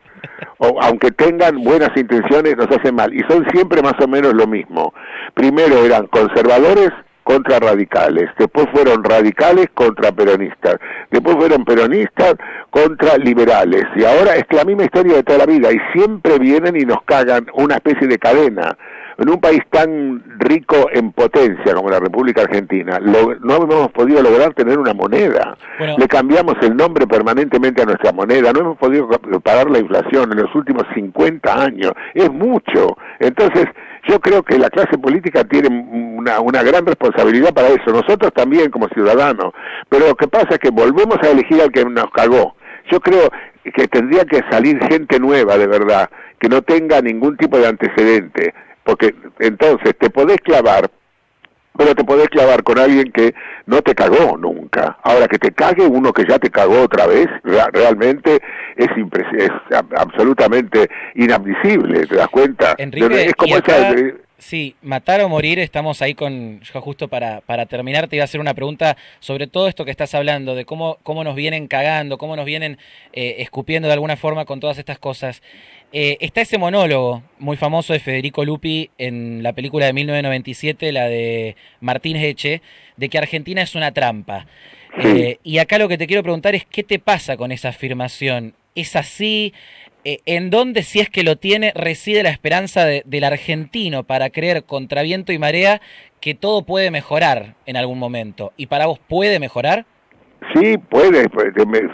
O, 0.59 0.79
aunque 0.81 1.11
tengan 1.11 1.63
buenas 1.63 1.91
intenciones, 1.97 2.57
nos 2.57 2.69
hacen 2.69 2.95
mal. 2.95 3.13
Y 3.13 3.21
son 3.29 3.45
siempre 3.53 3.83
más 3.83 3.95
o 4.01 4.09
menos 4.09 4.33
lo 4.33 4.47
mismo. 4.47 4.95
Primero 5.35 5.85
eran 5.85 6.07
conservadores 6.07 6.91
contra 7.25 7.59
radicales, 7.59 8.31
después 8.39 8.67
fueron 8.73 9.03
radicales 9.03 9.67
contra 9.75 10.13
peronistas, 10.13 10.77
después 11.11 11.37
fueron 11.37 11.65
peronistas 11.65 12.35
contra 12.71 13.17
liberales, 13.19 13.85
y 13.97 14.05
ahora 14.05 14.37
es 14.37 14.45
la 14.51 14.65
misma 14.65 14.85
historia 14.85 15.17
de 15.17 15.23
toda 15.23 15.39
la 15.39 15.47
vida, 15.47 15.73
y 15.73 15.79
siempre 15.93 16.39
vienen 16.39 16.77
y 16.77 16.85
nos 16.85 17.03
cagan 17.05 17.47
una 17.55 17.77
especie 17.77 18.07
de 18.07 18.19
cadena. 18.19 18.77
En 19.17 19.31
un 19.31 19.41
país 19.41 19.63
tan 19.71 20.25
rico 20.41 20.89
en 20.93 21.13
potencia 21.13 21.73
como 21.73 21.89
la 21.89 22.01
República 22.01 22.43
Argentina, 22.43 22.99
no 22.99 23.57
hemos 23.63 23.93
podido 23.93 24.21
lograr 24.21 24.55
tener 24.55 24.77
una 24.77 24.93
moneda. 24.93 25.57
Le 25.79 26.09
cambiamos 26.09 26.57
el 26.63 26.77
nombre 26.77 27.07
permanentemente 27.07 27.83
a 27.83 27.85
nuestra 27.85 28.11
moneda, 28.11 28.53
no 28.53 28.59
hemos 28.59 28.77
podido 28.77 29.09
pagar 29.41 29.71
la 29.71 29.79
inflación 29.79 30.33
en 30.33 30.39
los 30.39 30.53
últimos 30.57 30.83
50 30.95 31.63
años, 31.63 31.93
es 32.13 32.29
mucho. 32.29 32.99
Entonces, 33.21 33.67
yo 34.09 34.21
creo 34.21 34.43
que 34.43 34.59
la 34.59 34.71
clase 34.71 34.99
política 34.99 35.45
tiene 35.45 35.69
una, 35.69 36.63
gran 36.63 36.87
responsabilidad 36.87 37.53
para 37.53 37.69
eso, 37.69 37.91
nosotros 37.91 38.33
también 38.35 38.71
como 38.71 38.89
ciudadanos, 38.89 39.53
pero 39.89 40.09
lo 40.09 40.15
que 40.15 40.29
pasa 40.29 40.49
es 40.51 40.59
que 40.59 40.71
volvemos 40.71 41.17
a 41.23 41.31
elegir 41.31 41.61
al 41.61 41.73
que 41.73 41.85
nos 41.85 42.11
cagó. 42.11 42.57
Yo 42.91 43.01
creo 43.01 43.31
que 43.63 43.89
tendría 43.89 44.25
que 44.25 44.43
salir 44.51 44.79
gente 44.91 45.19
nueva, 45.19 45.57
de 45.57 45.67
verdad, 45.67 46.11
que 46.39 46.49
no 46.49 46.63
tenga 46.63 47.01
ningún 47.01 47.37
tipo 47.37 47.59
de 47.59 47.67
antecedente, 47.67 48.55
porque 48.85 49.15
entonces 49.39 49.97
te 49.99 50.11
podés 50.11 50.37
clavar 50.39 50.91
pero 51.77 51.95
te 51.95 52.05
podés 52.05 52.29
clavar 52.29 52.63
con 52.63 52.79
alguien 52.79 53.11
que 53.13 53.35
no 53.67 53.83
te 53.83 53.95
cagó 53.95 54.37
nunca. 54.37 54.99
Ahora 55.03 55.27
que 55.27 55.39
te 55.39 55.53
cague 55.53 55.85
uno 55.85 56.13
que 56.13 56.25
ya 56.29 56.39
te 56.39 56.51
cagó 56.51 56.83
otra 56.83 57.07
vez, 57.07 57.27
realmente 57.43 58.41
es, 58.77 58.89
es 59.37 59.51
absolutamente 59.97 60.89
inadmisible, 61.15 62.07
¿te 62.07 62.17
das 62.17 62.29
cuenta? 62.29 62.75
Enrique, 62.79 63.27
es 63.27 63.35
como 63.35 63.57
esa, 63.57 63.95
Sí, 64.45 64.77
matar 64.83 65.23
o 65.23 65.31
morir, 65.31 65.59
estamos 65.59 66.03
ahí 66.03 66.13
con, 66.13 66.61
yo 66.61 66.83
justo 66.83 67.09
para, 67.09 67.41
para 67.41 67.65
terminar 67.65 68.09
te 68.09 68.17
iba 68.17 68.25
a 68.25 68.27
hacer 68.27 68.43
una 68.43 68.53
pregunta 68.53 68.95
sobre 69.19 69.47
todo 69.47 69.69
esto 69.69 69.87
que 69.87 69.91
estás 69.91 70.15
hablando, 70.15 70.55
de 70.55 70.67
cómo, 70.67 70.99
cómo 71.03 71.25
nos 71.25 71.35
vienen 71.35 71.67
cagando, 71.67 72.19
cómo 72.19 72.37
nos 72.37 72.45
vienen 72.45 72.77
eh, 73.15 73.37
escupiendo 73.39 73.89
de 73.89 73.95
alguna 73.95 74.19
forma 74.19 74.45
con 74.45 74.61
todas 74.61 74.77
estas 74.77 74.99
cosas. 74.99 75.41
Eh, 75.95 76.19
está 76.21 76.43
ese 76.43 76.59
monólogo 76.59 77.23
muy 77.39 77.57
famoso 77.57 77.95
de 77.95 78.01
Federico 78.01 78.45
Lupi 78.45 78.91
en 78.99 79.43
la 79.43 79.55
película 79.55 79.87
de 79.87 79.95
1997, 79.95 80.93
la 80.93 81.09
de 81.09 81.57
Martín 81.81 82.19
Eche, 82.19 82.61
de 82.99 83.09
que 83.09 83.17
Argentina 83.17 83.63
es 83.63 83.75
una 83.75 83.93
trampa. 83.93 84.47
Eh, 85.03 85.39
y 85.43 85.57
acá 85.57 85.79
lo 85.79 85.89
que 85.89 85.97
te 85.97 86.07
quiero 86.07 86.23
preguntar 86.23 86.55
es 86.55 86.67
qué 86.67 86.83
te 86.83 86.99
pasa 86.99 87.39
con 87.39 87.51
esa 87.51 87.71
afirmación. 87.71 88.55
¿Es 88.75 88.95
así? 88.95 89.55
Eh, 90.05 90.21
¿en 90.27 90.51
dónde, 90.51 90.83
si 90.83 91.01
es 91.01 91.09
que 91.09 91.23
lo 91.23 91.37
tiene, 91.37 91.73
reside 91.75 92.23
la 92.23 92.29
esperanza 92.29 92.85
del 92.85 93.25
argentino 93.25 94.05
para 94.05 94.29
creer 94.29 94.65
contra 94.65 95.03
viento 95.03 95.33
y 95.33 95.39
marea 95.39 95.81
que 96.21 96.35
todo 96.35 96.63
puede 96.67 96.91
mejorar 96.91 97.55
en 97.65 97.77
algún 97.77 97.99
momento? 97.99 98.53
¿Y 98.59 98.67
para 98.67 98.87
vos 98.87 98.99
puede 99.09 99.41
mejorar? 99.41 99.87
Sí, 100.55 100.77
puede, 100.77 101.27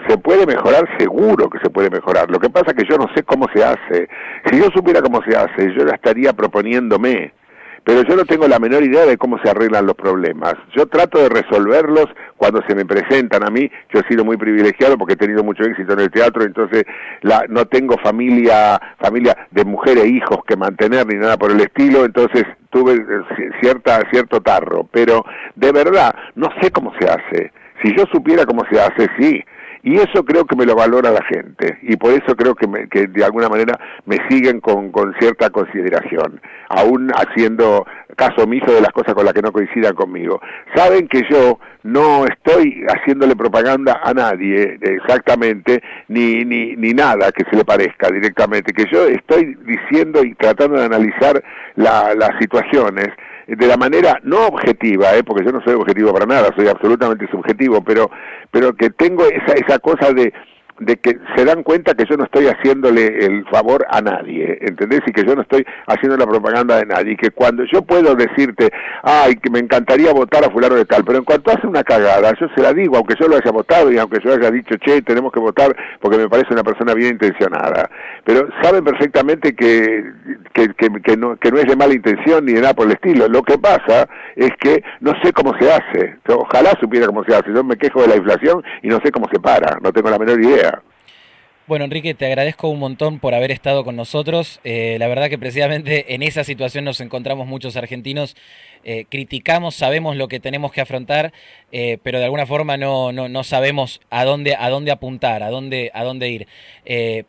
se 0.09 0.19
puede 0.19 0.45
mejorar, 0.45 0.89
seguro 0.99 1.49
que 1.49 1.61
se 1.61 1.71
puede 1.71 1.89
mejorar. 1.89 2.29
Lo 2.31 2.41
que 2.41 2.51
pasa 2.51 2.73
es 2.73 2.75
que 2.75 2.91
yo 2.91 2.99
no 2.99 3.07
sé 3.15 3.23
cómo 3.23 3.47
se 3.55 3.63
hace. 3.63 4.09
Si 4.51 4.59
yo 4.59 4.67
supiera 4.75 5.01
cómo 5.01 5.23
se 5.23 5.37
hace, 5.37 5.73
yo 5.79 5.85
la 5.85 5.95
estaría 5.95 6.33
proponiéndome 6.33 7.33
pero 7.91 8.05
yo 8.05 8.15
no 8.15 8.25
tengo 8.25 8.47
la 8.47 8.61
menor 8.61 8.85
idea 8.85 9.05
de 9.05 9.19
cómo 9.19 9.41
se 9.43 9.51
arreglan 9.51 9.85
los 9.85 9.97
problemas. 9.97 10.55
Yo 10.77 10.87
trato 10.87 11.19
de 11.19 11.29
resolverlos 11.29 12.07
cuando 12.37 12.63
se 12.69 12.77
me 12.77 12.85
presentan 12.85 13.45
a 13.45 13.51
mí. 13.51 13.69
Yo 13.93 13.99
he 13.99 14.07
sido 14.07 14.25
muy 14.25 14.37
privilegiado 14.37 14.97
porque 14.97 15.15
he 15.15 15.17
tenido 15.17 15.43
mucho 15.43 15.65
éxito 15.65 15.95
en 15.95 15.99
el 15.99 16.11
teatro, 16.13 16.45
entonces 16.45 16.85
la, 17.23 17.47
no 17.49 17.65
tengo 17.65 17.97
familia, 17.99 18.81
familia 19.01 19.37
de 19.51 19.65
mujer 19.65 19.99
e 19.99 20.07
hijos 20.07 20.39
que 20.47 20.57
mantener 20.57 21.05
ni 21.05 21.17
nada 21.17 21.37
por 21.37 21.51
el 21.51 21.59
estilo, 21.59 22.05
entonces 22.05 22.45
tuve 22.71 22.95
eh, 22.95 23.51
cierta, 23.61 24.09
cierto 24.13 24.41
tarro, 24.41 24.89
pero 24.93 25.25
de 25.57 25.73
verdad 25.73 26.15
no 26.37 26.47
sé 26.63 26.71
cómo 26.71 26.93
se 26.97 27.07
hace. 27.07 27.51
Si 27.83 27.93
yo 27.97 28.05
supiera 28.13 28.47
cómo 28.47 28.63
se 28.71 28.81
hace, 28.81 29.09
sí, 29.19 29.43
y 29.83 29.97
eso 29.97 30.25
creo 30.25 30.45
que 30.45 30.57
me 30.57 30.67
lo 30.67 30.75
valora 30.75 31.11
la 31.11 31.25
gente 31.25 31.79
y 31.83 31.97
por 31.97 32.13
eso 32.13 32.37
creo 32.37 32.55
que, 32.55 32.67
que 32.91 33.07
de 33.07 33.25
alguna 33.25 33.49
manera 33.49 33.79
me 34.05 34.19
siguen 34.29 34.61
con, 34.61 34.93
con, 34.93 35.15
cierta 35.19 35.51
consideración, 35.51 36.41
aún 36.69 37.11
haciendo 37.15 37.87
caso 38.17 38.45
omiso 38.45 38.73
de 38.73 38.81
las 38.81 38.93
cosas 38.93 39.15
con 39.15 39.25
las 39.25 39.33
que 39.33 39.43
no 39.43 39.53
coincidan 39.53 39.95
conmigo. 39.95 40.41
Saben 40.75 41.09
que 41.09 41.23
yo 41.31 41.59
no 41.83 42.27
estoy 42.27 42.85
haciéndole 42.89 43.35
propaganda 43.35 44.01
a 44.03 44.13
nadie 44.13 44.79
exactamente, 44.83 45.83
ni, 46.09 46.45
ni, 46.45 46.77
ni 46.77 46.93
nada 46.93 47.33
que 47.33 47.45
se 47.51 47.57
le 47.57 47.65
parezca 47.65 48.11
directamente, 48.11 48.73
que 48.73 48.85
yo 48.93 49.07
estoy 49.07 49.57
diciendo 49.65 50.23
y 50.23 50.35
tratando 50.35 50.79
de 50.79 50.85
analizar 50.85 51.43
la, 51.77 52.15
las 52.15 52.39
situaciones 52.39 53.09
de 53.57 53.67
la 53.67 53.77
manera 53.77 54.21
no 54.23 54.47
objetiva, 54.47 55.17
¿eh? 55.17 55.25
porque 55.25 55.45
yo 55.45 55.53
no 55.53 55.61
soy 55.63 55.75
objetivo 55.75 56.13
para 56.13 56.27
nada, 56.27 56.51
soy 56.55 56.69
absolutamente 56.69 57.27
subjetivo, 57.31 57.83
pero, 57.83 58.11
pero 58.51 58.75
que 58.75 58.91
tengo 58.91 59.25
esa, 59.25 59.55
esa 59.55 59.79
cosa 59.81 60.13
de, 60.13 60.33
de 60.81 60.97
que 60.97 61.19
se 61.37 61.45
dan 61.45 61.63
cuenta 61.63 61.95
que 61.95 62.07
yo 62.09 62.17
no 62.17 62.25
estoy 62.25 62.47
haciéndole 62.47 63.25
el 63.25 63.45
favor 63.49 63.87
a 63.91 64.01
nadie, 64.01 64.59
¿entendés? 64.63 65.01
Y 65.07 65.13
que 65.13 65.25
yo 65.25 65.37
no 65.37 65.43
estoy 65.43 65.65
haciendo 65.87 66.17
la 66.17 66.27
propaganda 66.27 66.79
de 66.79 66.87
nadie, 66.87 67.13
y 67.13 67.17
que 67.17 67.31
cuando 67.31 67.65
yo 67.71 67.83
puedo 67.83 68.15
decirte, 68.15 68.71
ay, 69.03 69.37
que 69.37 69.51
me 69.51 69.59
encantaría 69.59 70.13
votar 70.13 70.45
a 70.45 70.51
fulano 70.51 70.75
de 70.75 70.87
tal, 70.87 71.05
pero 71.05 71.19
en 71.19 71.25
cuanto 71.25 71.51
hace 71.51 71.67
una 71.67 71.85
cagada, 71.85 72.33
yo 72.41 72.47
se 72.55 72.63
la 72.63 72.73
digo, 72.73 72.97
aunque 72.97 73.15
yo 73.21 73.29
lo 73.29 73.37
haya 73.37 73.51
votado 73.51 73.93
y 73.93 73.99
aunque 73.99 74.19
yo 74.25 74.33
haya 74.33 74.51
dicho, 74.51 74.77
che, 74.77 75.03
tenemos 75.03 75.33
que 75.33 75.41
votar 75.41 75.77
porque 76.01 76.17
me 76.17 76.29
parece 76.29 76.55
una 76.55 76.65
persona 76.65 76.95
bien 76.95 77.13
intencionada, 77.13 77.91
pero 78.25 78.49
saben 78.63 78.83
perfectamente 78.83 79.55
que, 79.55 80.03
que, 80.55 80.69
que, 80.75 81.17
no, 81.17 81.37
que 81.37 81.51
no 81.51 81.59
es 81.59 81.67
de 81.67 81.77
mala 81.77 81.93
intención 81.93 82.47
ni 82.47 82.55
de 82.55 82.63
nada 82.63 82.75
por 82.75 82.87
el 82.87 82.93
estilo, 82.93 83.29
lo 83.29 83.43
que 83.43 83.59
pasa 83.59 84.09
es 84.35 84.51
que 84.59 84.83
no 85.01 85.13
sé 85.23 85.33
cómo 85.35 85.53
se 85.59 85.71
hace, 85.71 86.17
ojalá 86.29 86.73
supiera 86.81 87.07
cómo 87.07 87.23
se 87.25 87.35
hace, 87.35 87.53
yo 87.53 87.63
me 87.63 87.77
quejo 87.77 88.01
de 88.01 88.09
la 88.09 88.17
inflación 88.17 88.63
y 88.83 88.89
no 88.89 88.99
sé 89.05 89.13
cómo 89.13 89.27
se 89.31 89.39
para, 89.39 89.79
no 89.83 89.93
tengo 89.93 90.09
la 90.09 90.19
menor 90.19 90.41
idea. 90.41 90.70
Bueno, 91.71 91.85
Enrique, 91.85 92.15
te 92.15 92.27
agradezco 92.27 92.67
un 92.67 92.81
montón 92.81 93.21
por 93.21 93.33
haber 93.33 93.53
estado 93.53 93.85
con 93.85 93.95
nosotros. 93.95 94.59
Eh, 94.65 94.97
la 94.99 95.07
verdad 95.07 95.29
que 95.31 95.39
precisamente 95.39 96.17
en 96.17 96.25
esa 96.25 96.43
situación 96.43 96.85
nos 96.85 97.01
encontramos 97.01 97.47
muchos 97.47 97.77
argentinos. 97.77 98.35
Eh, 98.85 99.07
criticamos, 99.09 99.75
sabemos 99.75 100.17
lo 100.17 100.29
que 100.29 100.41
tenemos 100.41 100.73
que 100.73 100.81
afrontar, 100.81 101.33
eh, 101.73 101.99
pero 102.03 102.19
de 102.19 102.25
alguna 102.25 102.47
forma 102.47 102.77
no, 102.77 103.13
no, 103.13 103.29
no, 103.29 103.45
sabemos 103.45 104.01
a 104.11 104.25
dónde, 104.25 104.57
a 104.59 104.69
dónde 104.71 104.91
apuntar, 104.91 105.43
a 105.43 105.51
dónde, 105.51 105.91
a 105.95 106.05
dónde 106.05 106.29
ir. 106.29 106.47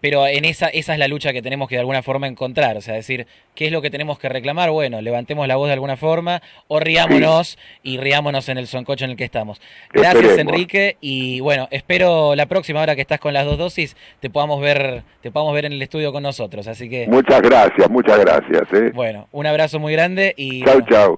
pero 0.01 0.27
en 0.27 0.45
esa, 0.45 0.67
esa 0.67 0.93
es 0.93 0.99
la 0.99 1.07
lucha 1.07 1.33
que 1.33 1.41
tenemos 1.41 1.69
que 1.69 1.75
de 1.75 1.81
alguna 1.81 2.01
forma 2.01 2.27
encontrar. 2.27 2.77
O 2.77 2.81
sea, 2.81 2.95
decir, 2.95 3.27
¿qué 3.55 3.67
es 3.67 3.71
lo 3.71 3.81
que 3.81 3.89
tenemos 3.89 4.19
que 4.19 4.29
reclamar? 4.29 4.71
Bueno, 4.71 5.01
levantemos 5.01 5.47
la 5.47 5.55
voz 5.55 5.67
de 5.67 5.73
alguna 5.73 5.97
forma 5.97 6.41
o 6.67 6.79
riámonos 6.79 7.57
y 7.83 7.97
riámonos 7.97 8.49
en 8.49 8.57
el 8.57 8.67
soncocho 8.67 9.05
en 9.05 9.11
el 9.11 9.17
que 9.17 9.23
estamos. 9.23 9.61
Gracias, 9.93 10.37
Enrique. 10.37 10.97
Y 11.01 11.39
bueno, 11.41 11.67
espero 11.71 12.35
la 12.35 12.45
próxima 12.45 12.81
hora 12.81 12.95
que 12.95 13.01
estás 13.01 13.19
con 13.19 13.33
las 13.33 13.45
dos 13.45 13.57
dosis, 13.57 13.95
te 14.19 14.29
podamos 14.29 14.61
ver, 14.61 15.03
te 15.21 15.31
podamos 15.31 15.53
ver 15.53 15.65
en 15.65 15.73
el 15.73 15.81
estudio 15.81 16.11
con 16.11 16.23
nosotros. 16.23 16.67
Así 16.67 16.89
que. 16.89 17.07
Muchas 17.07 17.41
gracias, 17.41 17.89
muchas 17.89 18.19
gracias. 18.19 18.61
¿eh? 18.73 18.91
Bueno, 18.93 19.27
un 19.31 19.45
abrazo 19.45 19.79
muy 19.79 19.93
grande 19.93 20.33
y 20.37 20.63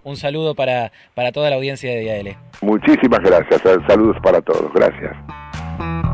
un 0.03 0.17
saludo 0.23 0.55
para, 0.55 0.91
para 1.13 1.31
toda 1.31 1.49
la 1.49 1.57
audiencia 1.57 1.91
de 1.91 1.99
Diadele. 1.99 2.37
Muchísimas 2.61 3.19
gracias, 3.19 3.63
eh, 3.65 3.77
saludos 3.87 4.15
para 4.23 4.41
todos, 4.41 4.71
gracias. 4.73 6.12